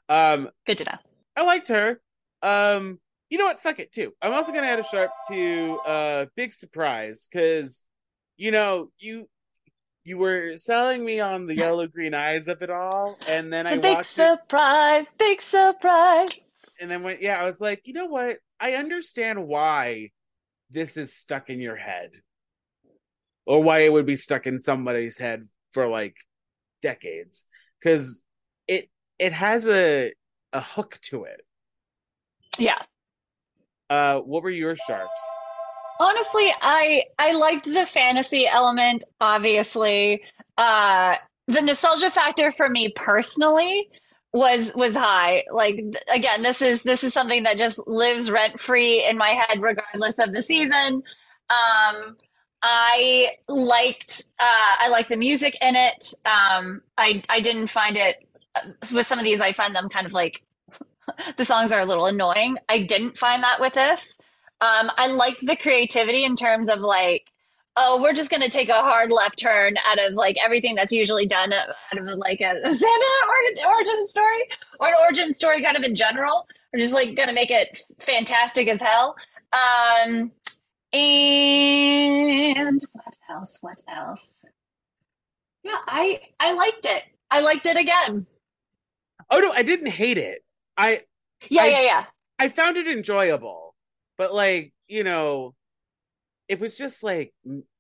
[0.09, 0.99] um, good to know.
[1.37, 2.01] I liked her.
[2.43, 2.99] Um,
[3.29, 3.61] you know what?
[3.61, 4.13] Fuck it too.
[4.23, 7.85] I'm also gonna add a sharp to uh, big surprise because
[8.37, 9.29] you know you.
[10.05, 13.77] You were selling me on the yellow green eyes of it all, and then I
[13.77, 16.31] big watched it surprise, big surprise.
[16.81, 18.39] and then went, yeah, I was like, you know what?
[18.59, 20.09] I understand why
[20.71, 22.13] this is stuck in your head,
[23.45, 25.43] or why it would be stuck in somebody's head
[25.73, 26.17] for like
[26.81, 27.47] decades,
[27.79, 28.25] because
[28.67, 28.89] it
[29.19, 30.13] it has a
[30.53, 31.43] a hook to it.
[32.59, 32.81] Yeah.
[33.91, 35.37] Uh, what were your sharps?
[36.01, 40.25] Honestly, I I liked the fantasy element, obviously.
[40.59, 41.17] Uh
[41.49, 43.91] the nostalgia factor for me personally
[44.33, 45.45] was was high.
[45.53, 49.31] Like th- again, this is this is something that just lives rent free in my
[49.31, 51.05] head regardless of the season.
[51.51, 52.17] Um
[52.63, 56.15] I liked uh I liked the music in it.
[56.27, 58.17] Um I I didn't find it
[58.93, 60.43] with some of these I find them kind of like
[61.37, 62.59] the songs are a little annoying.
[62.71, 64.17] I didn't find that with this.
[64.61, 67.31] Um, I liked the creativity in terms of like,
[67.77, 71.27] oh, we're just gonna take a hard left turn out of like everything that's usually
[71.27, 73.07] done out of like a Santa
[73.67, 74.43] origin, story
[74.79, 76.47] or an origin story kind of in general.
[76.73, 79.17] We're just like gonna make it fantastic as hell.
[79.53, 80.31] Um,
[80.93, 83.59] and what else?
[83.61, 84.35] What else?
[85.63, 87.03] Yeah, I I liked it.
[87.31, 88.27] I liked it again.
[89.31, 90.43] Oh no, I didn't hate it.
[90.77, 91.03] I
[91.49, 92.05] Yeah, I- yeah, yeah.
[92.39, 93.70] I found it enjoyable,
[94.21, 95.55] but like you know,
[96.47, 97.33] it was just like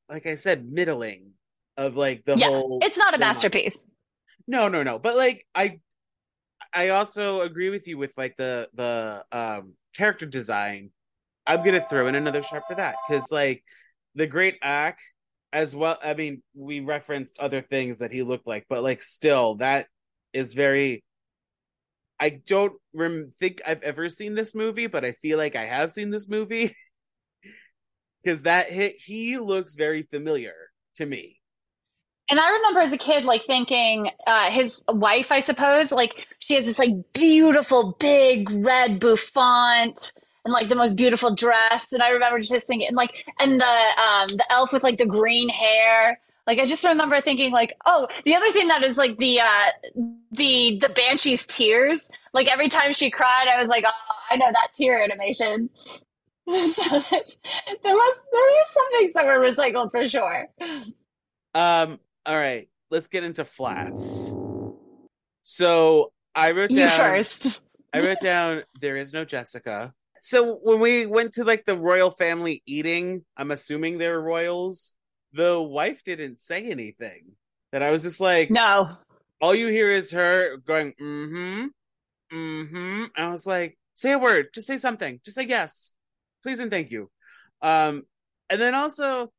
[0.08, 1.32] like I said, middling
[1.76, 2.78] of like the Yeah, whole.
[2.80, 3.84] It's not a masterpiece.
[4.48, 4.98] No, no, no.
[4.98, 5.80] But like I
[6.72, 10.92] I also agree with you with like the the um character design.
[11.46, 13.62] I'm gonna throw in another sharp for that because like
[14.14, 14.98] the great Ak
[15.52, 15.98] as well.
[16.02, 19.88] I mean, we referenced other things that he looked like, but like still, that
[20.32, 21.04] is very.
[22.20, 25.90] I don't rem- think I've ever seen this movie, but I feel like I have
[25.90, 26.76] seen this movie
[28.22, 30.54] because that hit he looks very familiar
[30.96, 31.40] to me.
[32.30, 36.54] And I remember as a kid, like thinking, uh, his wife, I suppose, like she
[36.54, 40.12] has this like beautiful big red bouffant
[40.44, 41.88] and like the most beautiful dress.
[41.92, 45.06] And I remember just thinking, and like, and the um the elf with like the
[45.06, 46.20] green hair.
[46.50, 49.66] Like I just remember thinking, like, oh, the other thing that is like the uh
[50.32, 52.10] the the banshee's tears.
[52.34, 55.70] Like every time she cried, I was like, oh, I know that tear animation.
[55.76, 60.48] so there was there was some things that were recycled for sure.
[61.54, 62.00] Um.
[62.26, 62.68] All right.
[62.90, 64.34] Let's get into flats.
[65.42, 66.98] So I wrote You down.
[66.98, 67.60] first.
[67.92, 69.94] I wrote down there is no Jessica.
[70.20, 74.94] So when we went to like the royal family eating, I'm assuming they're royals.
[75.32, 77.32] The wife didn't say anything.
[77.72, 78.96] That I was just like, No.
[79.40, 81.66] all you hear is her going, mm-hmm,
[82.36, 83.04] mm-hmm.
[83.16, 85.92] And I was like, say a word, just say something, just say yes,
[86.42, 87.10] please and thank you.
[87.62, 88.02] Um,
[88.48, 89.32] and then also,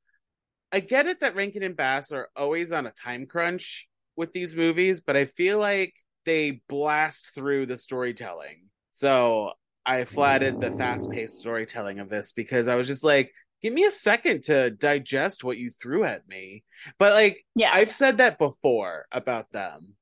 [0.71, 4.55] I get it that Rankin and Bass are always on a time crunch with these
[4.55, 5.93] movies, but I feel like
[6.25, 8.69] they blast through the storytelling.
[8.91, 9.51] So
[9.85, 13.91] I flatted the fast-paced storytelling of this because I was just like, give me a
[13.91, 16.63] second to digest what you threw at me.
[16.97, 17.71] But like, Yeah.
[17.73, 19.95] I've said that before about them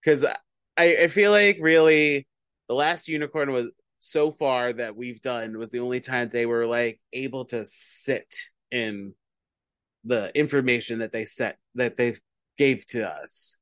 [0.00, 0.36] because I,
[1.02, 2.26] I feel like really
[2.68, 6.66] the last unicorn was so far that we've done was the only time they were
[6.66, 8.34] like able to sit
[8.70, 9.14] in
[10.04, 12.16] the information that they set that they
[12.58, 13.58] gave to us.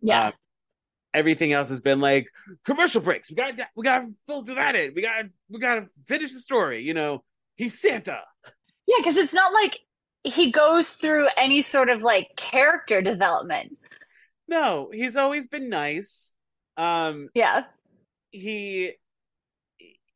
[0.00, 0.28] yeah.
[0.28, 0.32] Uh,
[1.12, 2.28] everything else has been like
[2.64, 3.28] commercial breaks.
[3.30, 4.92] We got we got to filter that in.
[4.94, 6.80] We got we got to finish the story.
[6.82, 7.24] You know,
[7.60, 8.20] he's Santa.
[8.86, 9.78] yeah, because it's not like
[10.24, 13.78] he goes through any sort of like character development.
[14.48, 16.32] No, he's always been nice.
[16.76, 17.64] Um, Yeah.
[18.30, 18.92] he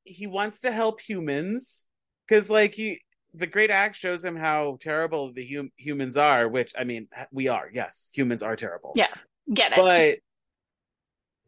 [0.04, 1.84] he wants to help humans
[2.26, 3.00] because like he
[3.34, 7.48] the great Ak shows him how terrible the hum- humans are which i mean we
[7.48, 9.08] are yes humans are terrible Yeah.
[9.52, 9.76] Get it.
[9.76, 10.18] but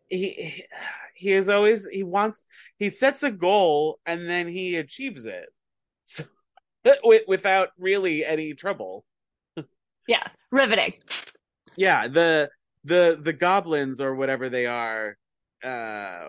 [0.08, 0.64] he
[1.14, 2.46] he is always he wants
[2.78, 5.48] he sets a goal and then he achieves it
[6.06, 6.24] so,
[7.28, 9.04] without really any trouble
[10.08, 10.22] yeah.
[10.50, 10.94] Riveting.
[11.76, 12.48] yeah the
[12.84, 15.16] the the goblins or whatever they are
[15.62, 16.28] uh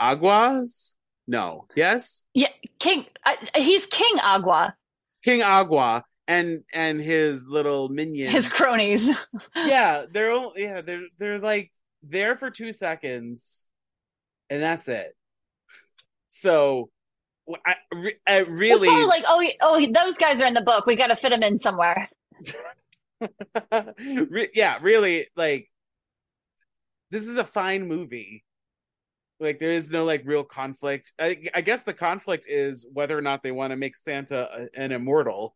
[0.00, 0.90] Awgwas
[1.26, 2.48] no yes Yeah.
[2.78, 3.06] King.
[3.24, 4.74] Uh, he's King Awgwa.
[5.24, 8.32] King Awgwa and and his little minions.
[8.32, 9.26] His cronies.
[9.56, 13.66] yeah, they're all, yeah they're they're like there for two seconds,
[14.50, 15.16] and that's it.
[16.28, 16.90] So,
[17.66, 17.74] I,
[18.26, 20.86] I really it's like oh oh those guys are in the book.
[20.86, 22.08] We got to fit them in somewhere.
[24.54, 25.68] yeah, really like
[27.10, 28.44] this is a fine movie.
[29.40, 31.12] Like there is no like real conflict.
[31.18, 34.92] I, I guess the conflict is whether or not they want to make Santa an
[34.92, 35.54] immortal.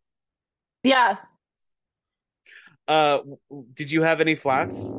[0.82, 1.16] Yeah.
[2.86, 3.20] Uh,
[3.74, 4.92] did you have any flats?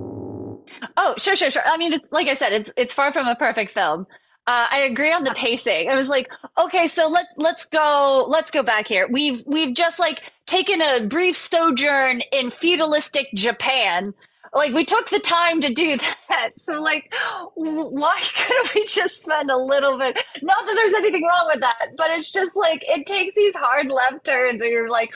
[0.97, 1.63] Oh, sure, sure, sure.
[1.65, 4.05] I mean, it's like I said, it's it's far from a perfect film.
[4.49, 5.91] Uh, I agree on the pacing.
[5.91, 9.07] I was like, okay, so let let's go let's go back here.
[9.07, 14.11] We've we've just like taken a brief sojourn in feudalistic Japan.
[14.51, 15.97] Like we took the time to do
[16.29, 16.59] that.
[16.59, 17.13] So like,
[17.53, 20.19] why couldn't we just spend a little bit?
[20.41, 23.91] Not that there's anything wrong with that, but it's just like it takes these hard
[23.91, 25.11] left turns, and you're like,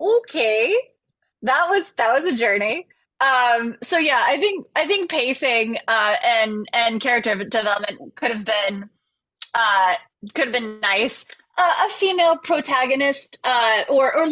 [0.00, 0.72] okay,
[1.42, 2.86] that was that was a journey.
[3.20, 8.44] Um, so yeah, I think I think pacing uh, and and character development could have
[8.44, 8.88] been
[9.54, 9.94] uh,
[10.34, 11.24] could have been nice.
[11.56, 14.28] Uh, a female protagonist, uh, or or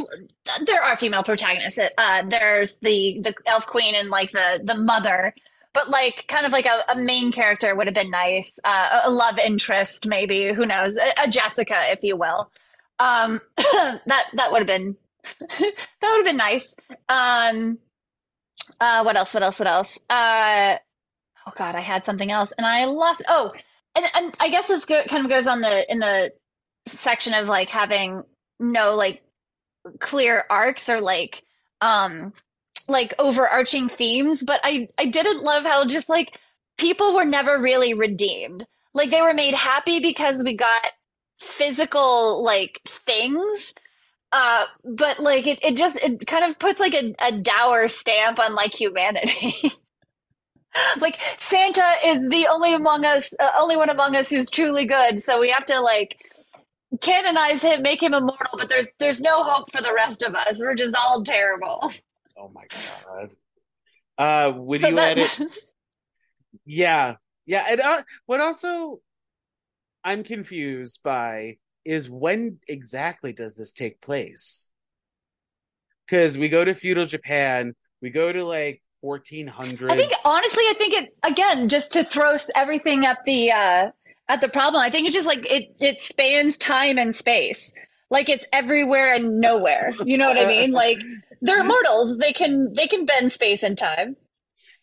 [0.64, 1.80] there are female protagonists.
[1.98, 5.34] Uh, there's the the elf queen and like the the mother,
[5.72, 8.52] but like kind of like a, a main character would have been nice.
[8.62, 10.52] Uh, a love interest, maybe.
[10.52, 10.96] Who knows?
[10.96, 12.52] A, a Jessica, if you will.
[13.00, 14.96] Um, that that would have been
[15.40, 15.72] that
[16.02, 16.76] would have been nice.
[17.08, 17.78] Um,
[18.80, 19.34] uh, what else?
[19.34, 19.58] What else?
[19.58, 19.98] What else?
[20.08, 20.76] Uh,
[21.46, 23.22] oh God, I had something else and I lost.
[23.28, 23.52] Oh,
[23.94, 26.32] and, and I guess this go, kind of goes on the in the
[26.86, 28.22] section of like having
[28.60, 29.22] no like
[30.00, 31.42] clear arcs or like
[31.80, 32.32] um
[32.88, 34.42] like overarching themes.
[34.42, 36.38] But I I didn't love how just like
[36.78, 38.64] people were never really redeemed.
[38.94, 40.82] Like they were made happy because we got
[41.38, 43.74] physical like things
[44.32, 48.38] uh, but like it, it just it kind of puts like a, a dour stamp
[48.38, 49.54] on like humanity.
[51.00, 55.18] like Santa is the only among us, uh, only one among us who's truly good.
[55.18, 56.18] So we have to like
[57.00, 58.58] canonize him, make him immortal.
[58.58, 60.58] But there's there's no hope for the rest of us.
[60.60, 61.90] We're just all terrible.
[62.38, 62.66] Oh my
[63.06, 63.30] god.
[64.18, 65.16] Uh, would so you that...
[65.16, 65.56] edit?
[66.66, 67.14] yeah,
[67.46, 67.64] yeah.
[67.66, 69.00] And uh, what also
[70.04, 71.56] I'm confused by
[71.86, 74.70] is when exactly does this take place?
[76.06, 79.90] Because we go to feudal Japan, we go to like 1400.
[79.90, 83.90] I think honestly, I think it again just to throw everything at the uh,
[84.28, 84.82] at the problem.
[84.82, 87.72] I think it's just like it it spans time and space.
[88.10, 89.92] Like it's everywhere and nowhere.
[90.04, 90.72] You know what I mean?
[90.72, 91.02] Like
[91.40, 92.18] they're immortals.
[92.18, 94.16] They can they can bend space and time.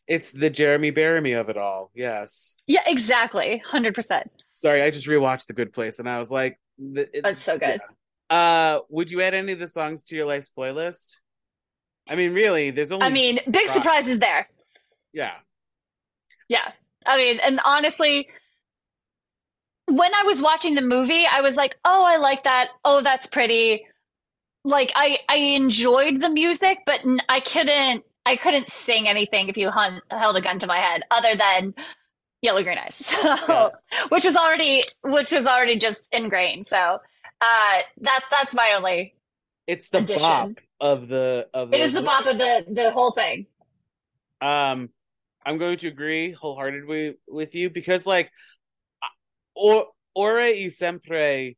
[0.07, 1.89] It's the Jeremy Bearimy of it all.
[1.93, 2.57] Yes.
[2.67, 3.59] Yeah, exactly.
[3.59, 4.29] Hundred percent.
[4.55, 7.81] Sorry, I just rewatched The Good Place and I was like, it, That's so good.
[8.29, 8.37] Yeah.
[8.37, 11.17] Uh, would you add any of the songs to your life's playlist?
[12.09, 13.05] I mean, really, there's only.
[13.05, 13.75] I mean, big rock.
[13.75, 14.47] surprises there.
[15.13, 15.33] Yeah.
[16.49, 16.71] Yeah.
[17.05, 18.29] I mean, and honestly,
[19.87, 22.69] when I was watching the movie, I was like, "Oh, I like that.
[22.83, 23.85] Oh, that's pretty."
[24.65, 29.69] Like, I I enjoyed the music, but I couldn't I couldn't sing anything if you
[29.69, 31.73] hun- held a gun to my head, other than
[32.43, 33.01] yellow green eyes.
[33.47, 33.71] So,
[34.09, 36.65] which was already which was already just ingrained.
[36.67, 39.15] So uh that that's my only
[39.65, 40.21] it's the addition.
[40.21, 43.47] bop of the of the, it is the bop of the the whole thing.
[44.41, 44.89] Um
[45.45, 48.29] i'm going to agree wholeheartedly with you because like
[49.55, 51.57] or ora y siempre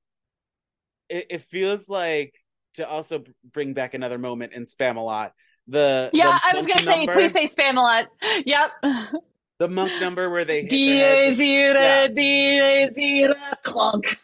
[1.10, 2.34] it, it feels like
[2.76, 3.24] to also
[3.54, 5.32] bring back another moment in Spamalot
[5.68, 8.08] the yeah the i was gonna say please say Spamalot
[8.46, 8.72] yep
[9.60, 12.88] the monk number where they hit zira, yeah.
[12.88, 14.20] zira, clunk.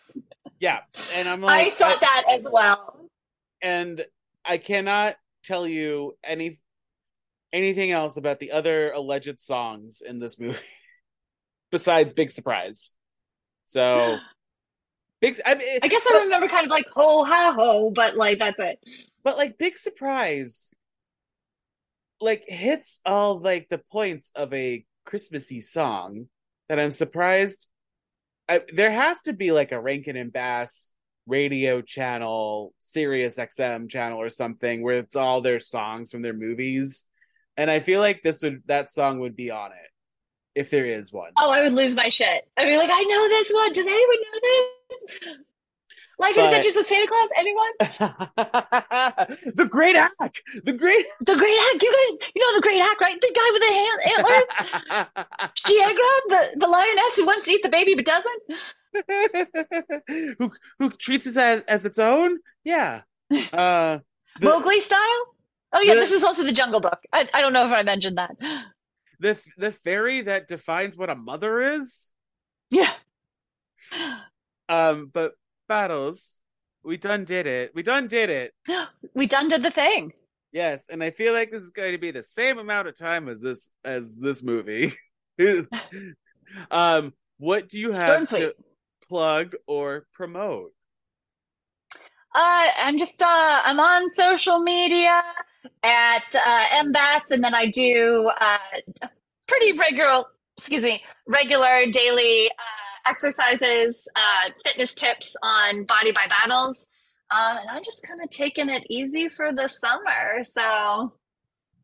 [0.60, 0.80] Yeah,
[1.16, 3.10] and I'm like, I thought I, that as well.
[3.62, 4.06] And
[4.46, 6.60] I cannot tell you any
[7.54, 10.58] anything else about the other alleged songs in this movie
[11.72, 12.92] besides Big Surprise.
[13.66, 14.18] So,
[15.22, 15.36] big.
[15.46, 18.40] I, mean, I guess but, I remember kind of like ho ha ho, but like
[18.40, 18.80] that's it.
[19.24, 20.74] But like Big Surprise,
[22.20, 26.28] like hits all like the points of a Christmassy song
[26.70, 27.68] that I'm surprised.
[28.48, 30.90] I, there has to be like a Rankin and Bass
[31.28, 37.06] radio channel, Sirius XM channel or something where it's all their songs from their movies.
[37.58, 39.90] And I feel like this would that song would be on it
[40.56, 41.32] if there is one.
[41.38, 42.50] Oh, I would lose my shit.
[42.58, 43.72] I'd be like, I know this one.
[43.72, 45.38] Does anyone know this?
[46.22, 46.46] Life but...
[46.46, 47.30] Adventures of Santa Claus.
[47.36, 47.72] Anyone?
[49.56, 50.36] the Great Ak.
[50.64, 51.06] The Great.
[51.22, 51.82] The Great Ak.
[51.82, 53.20] You guys, you know the Great Ak, right?
[53.20, 55.08] The guy with the hand.
[55.66, 58.44] Shiegra, the the lioness who wants to eat the baby but doesn't.
[60.38, 62.38] who who treats it as, as its own?
[62.64, 63.02] Yeah.
[63.52, 63.98] Uh,
[64.40, 65.24] the, Mowgli style?
[65.74, 67.00] Oh yeah, the- this is also the Jungle Book.
[67.12, 68.36] I, I don't know if I mentioned that.
[69.20, 72.12] the the fairy that defines what a mother is.
[72.70, 72.92] Yeah.
[74.70, 75.34] Um, but
[75.72, 76.36] battles,
[76.84, 77.72] we done did it.
[77.74, 78.54] We done did it.
[79.14, 80.12] We done did the thing.
[80.52, 83.30] Yes, and I feel like this is going to be the same amount of time
[83.30, 84.94] as this as this movie.
[86.72, 88.54] um, what do you have to
[89.08, 90.72] plug or promote?
[92.36, 95.24] Uh, I'm just uh, I'm on social media
[95.84, 99.08] at uh, embattz, and then I do uh,
[99.48, 100.24] pretty regular,
[100.58, 106.88] excuse me, regular daily uh, exercises, uh, fitness tips on Body by Battles,
[107.32, 110.44] um, and I'm just kind of taking it easy for the summer.
[110.44, 111.14] So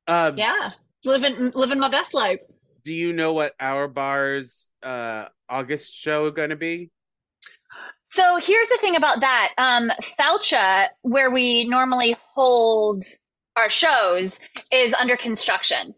[0.08, 0.72] Um, yeah,
[1.06, 2.42] living living my best life.
[2.84, 6.92] Do you know what our bar's uh August show going to be?
[8.04, 9.54] So here's the thing about that.
[9.58, 13.04] Um, Falcha, where we normally hold
[13.58, 14.40] our shows,
[14.72, 15.94] is under construction.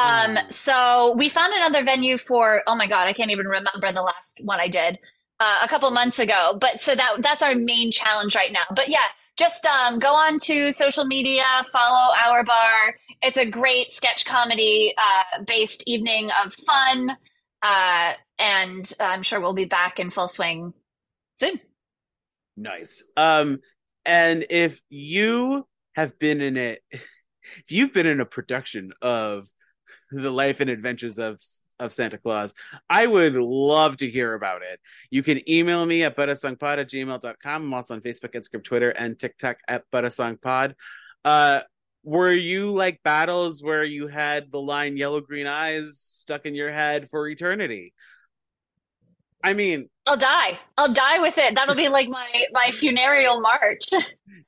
[0.00, 4.02] Um, so we found another venue for, oh my God, I can't even remember the
[4.02, 4.98] last one I did
[5.38, 6.56] uh, a couple months ago.
[6.60, 8.64] But so that that's our main challenge right now.
[8.74, 8.98] But yeah,
[9.36, 12.96] just um, go on to social media, follow our bar.
[13.22, 17.16] It's a great sketch comedy uh, based evening of fun.
[17.62, 20.72] Uh, and I'm sure we'll be back in full swing
[21.36, 21.60] soon.
[22.56, 23.02] Nice.
[23.16, 23.60] Um,
[24.04, 29.48] and if you have been in it, if you've been in a production of
[30.10, 31.40] the life and adventures of
[31.78, 32.54] of Santa Claus,
[32.88, 34.78] I would love to hear about it.
[35.10, 37.62] You can email me at butasongpod at gmail.com.
[37.62, 40.74] I'm also on Facebook, Instagram, Twitter, and TikTok at butasongpod.
[41.24, 41.60] Uh,
[42.04, 46.70] were you like battles where you had the line yellow green eyes stuck in your
[46.70, 47.94] head for eternity?
[49.42, 50.58] I mean, I'll die.
[50.76, 51.54] I'll die with it.
[51.54, 53.84] That'll be like my my funereal march.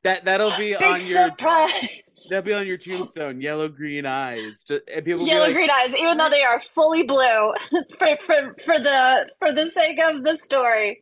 [0.03, 2.03] that that'll be Big on your surprise.
[2.29, 3.41] That'll be on your tombstone.
[3.41, 4.64] Yellow green eyes.
[4.70, 7.55] And people Yellow like, green eyes, even though they are fully blue.
[7.99, 11.01] for, for for the for the sake of the story,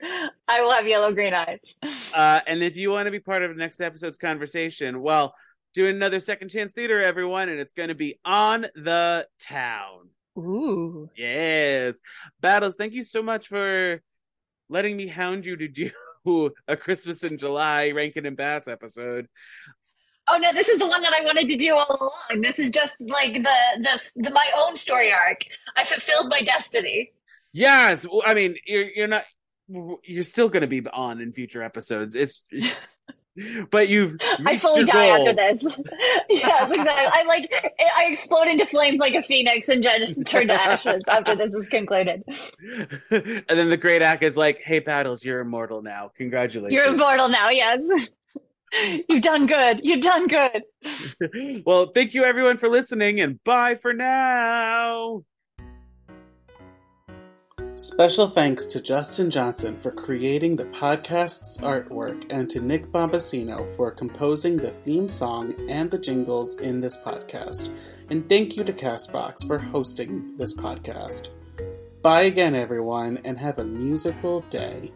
[0.49, 1.75] I will have yellow green eyes.
[2.15, 5.35] uh, and if you want to be part of next episode's conversation, well,
[5.75, 10.09] doing another second chance theater, everyone, and it's going to be on the town.
[10.39, 11.11] Ooh.
[11.17, 12.01] Yes,
[12.41, 12.77] battles.
[12.77, 14.01] Thank you so much for
[14.69, 15.91] letting me hound you to do
[16.69, 19.27] a Christmas in July Rankin and Bass episode.
[20.31, 22.41] Oh no, this is the one that I wanted to do all along.
[22.41, 25.45] This is just like the the, the my own story arc.
[25.77, 27.13] I fulfilled my destiny.
[27.53, 29.25] Yes, I mean you're you're not
[30.05, 32.15] you're still going to be on in future episodes.
[32.15, 32.45] It's
[33.71, 35.29] but you've I fully die goal.
[35.29, 35.81] after this.
[36.29, 37.07] yes, exactly.
[37.13, 37.53] I like
[37.97, 41.69] I explode into flames like a phoenix and just turn to ashes after this is
[41.69, 42.23] concluded.
[43.11, 46.11] and then the great Ak is like, "Hey, Battles, you're immortal now.
[46.17, 48.11] Congratulations." You're immortal now, yes.
[49.09, 49.81] You've done good.
[49.85, 51.63] You've done good.
[51.67, 55.25] well, thank you everyone for listening, and bye for now.
[57.75, 63.91] Special thanks to Justin Johnson for creating the podcast's artwork and to Nick Bombasino for
[63.91, 67.75] composing the theme song and the jingles in this podcast.
[68.11, 71.29] And thank you to Castbox for hosting this podcast.
[72.03, 74.93] Bye again, everyone, and have a musical day.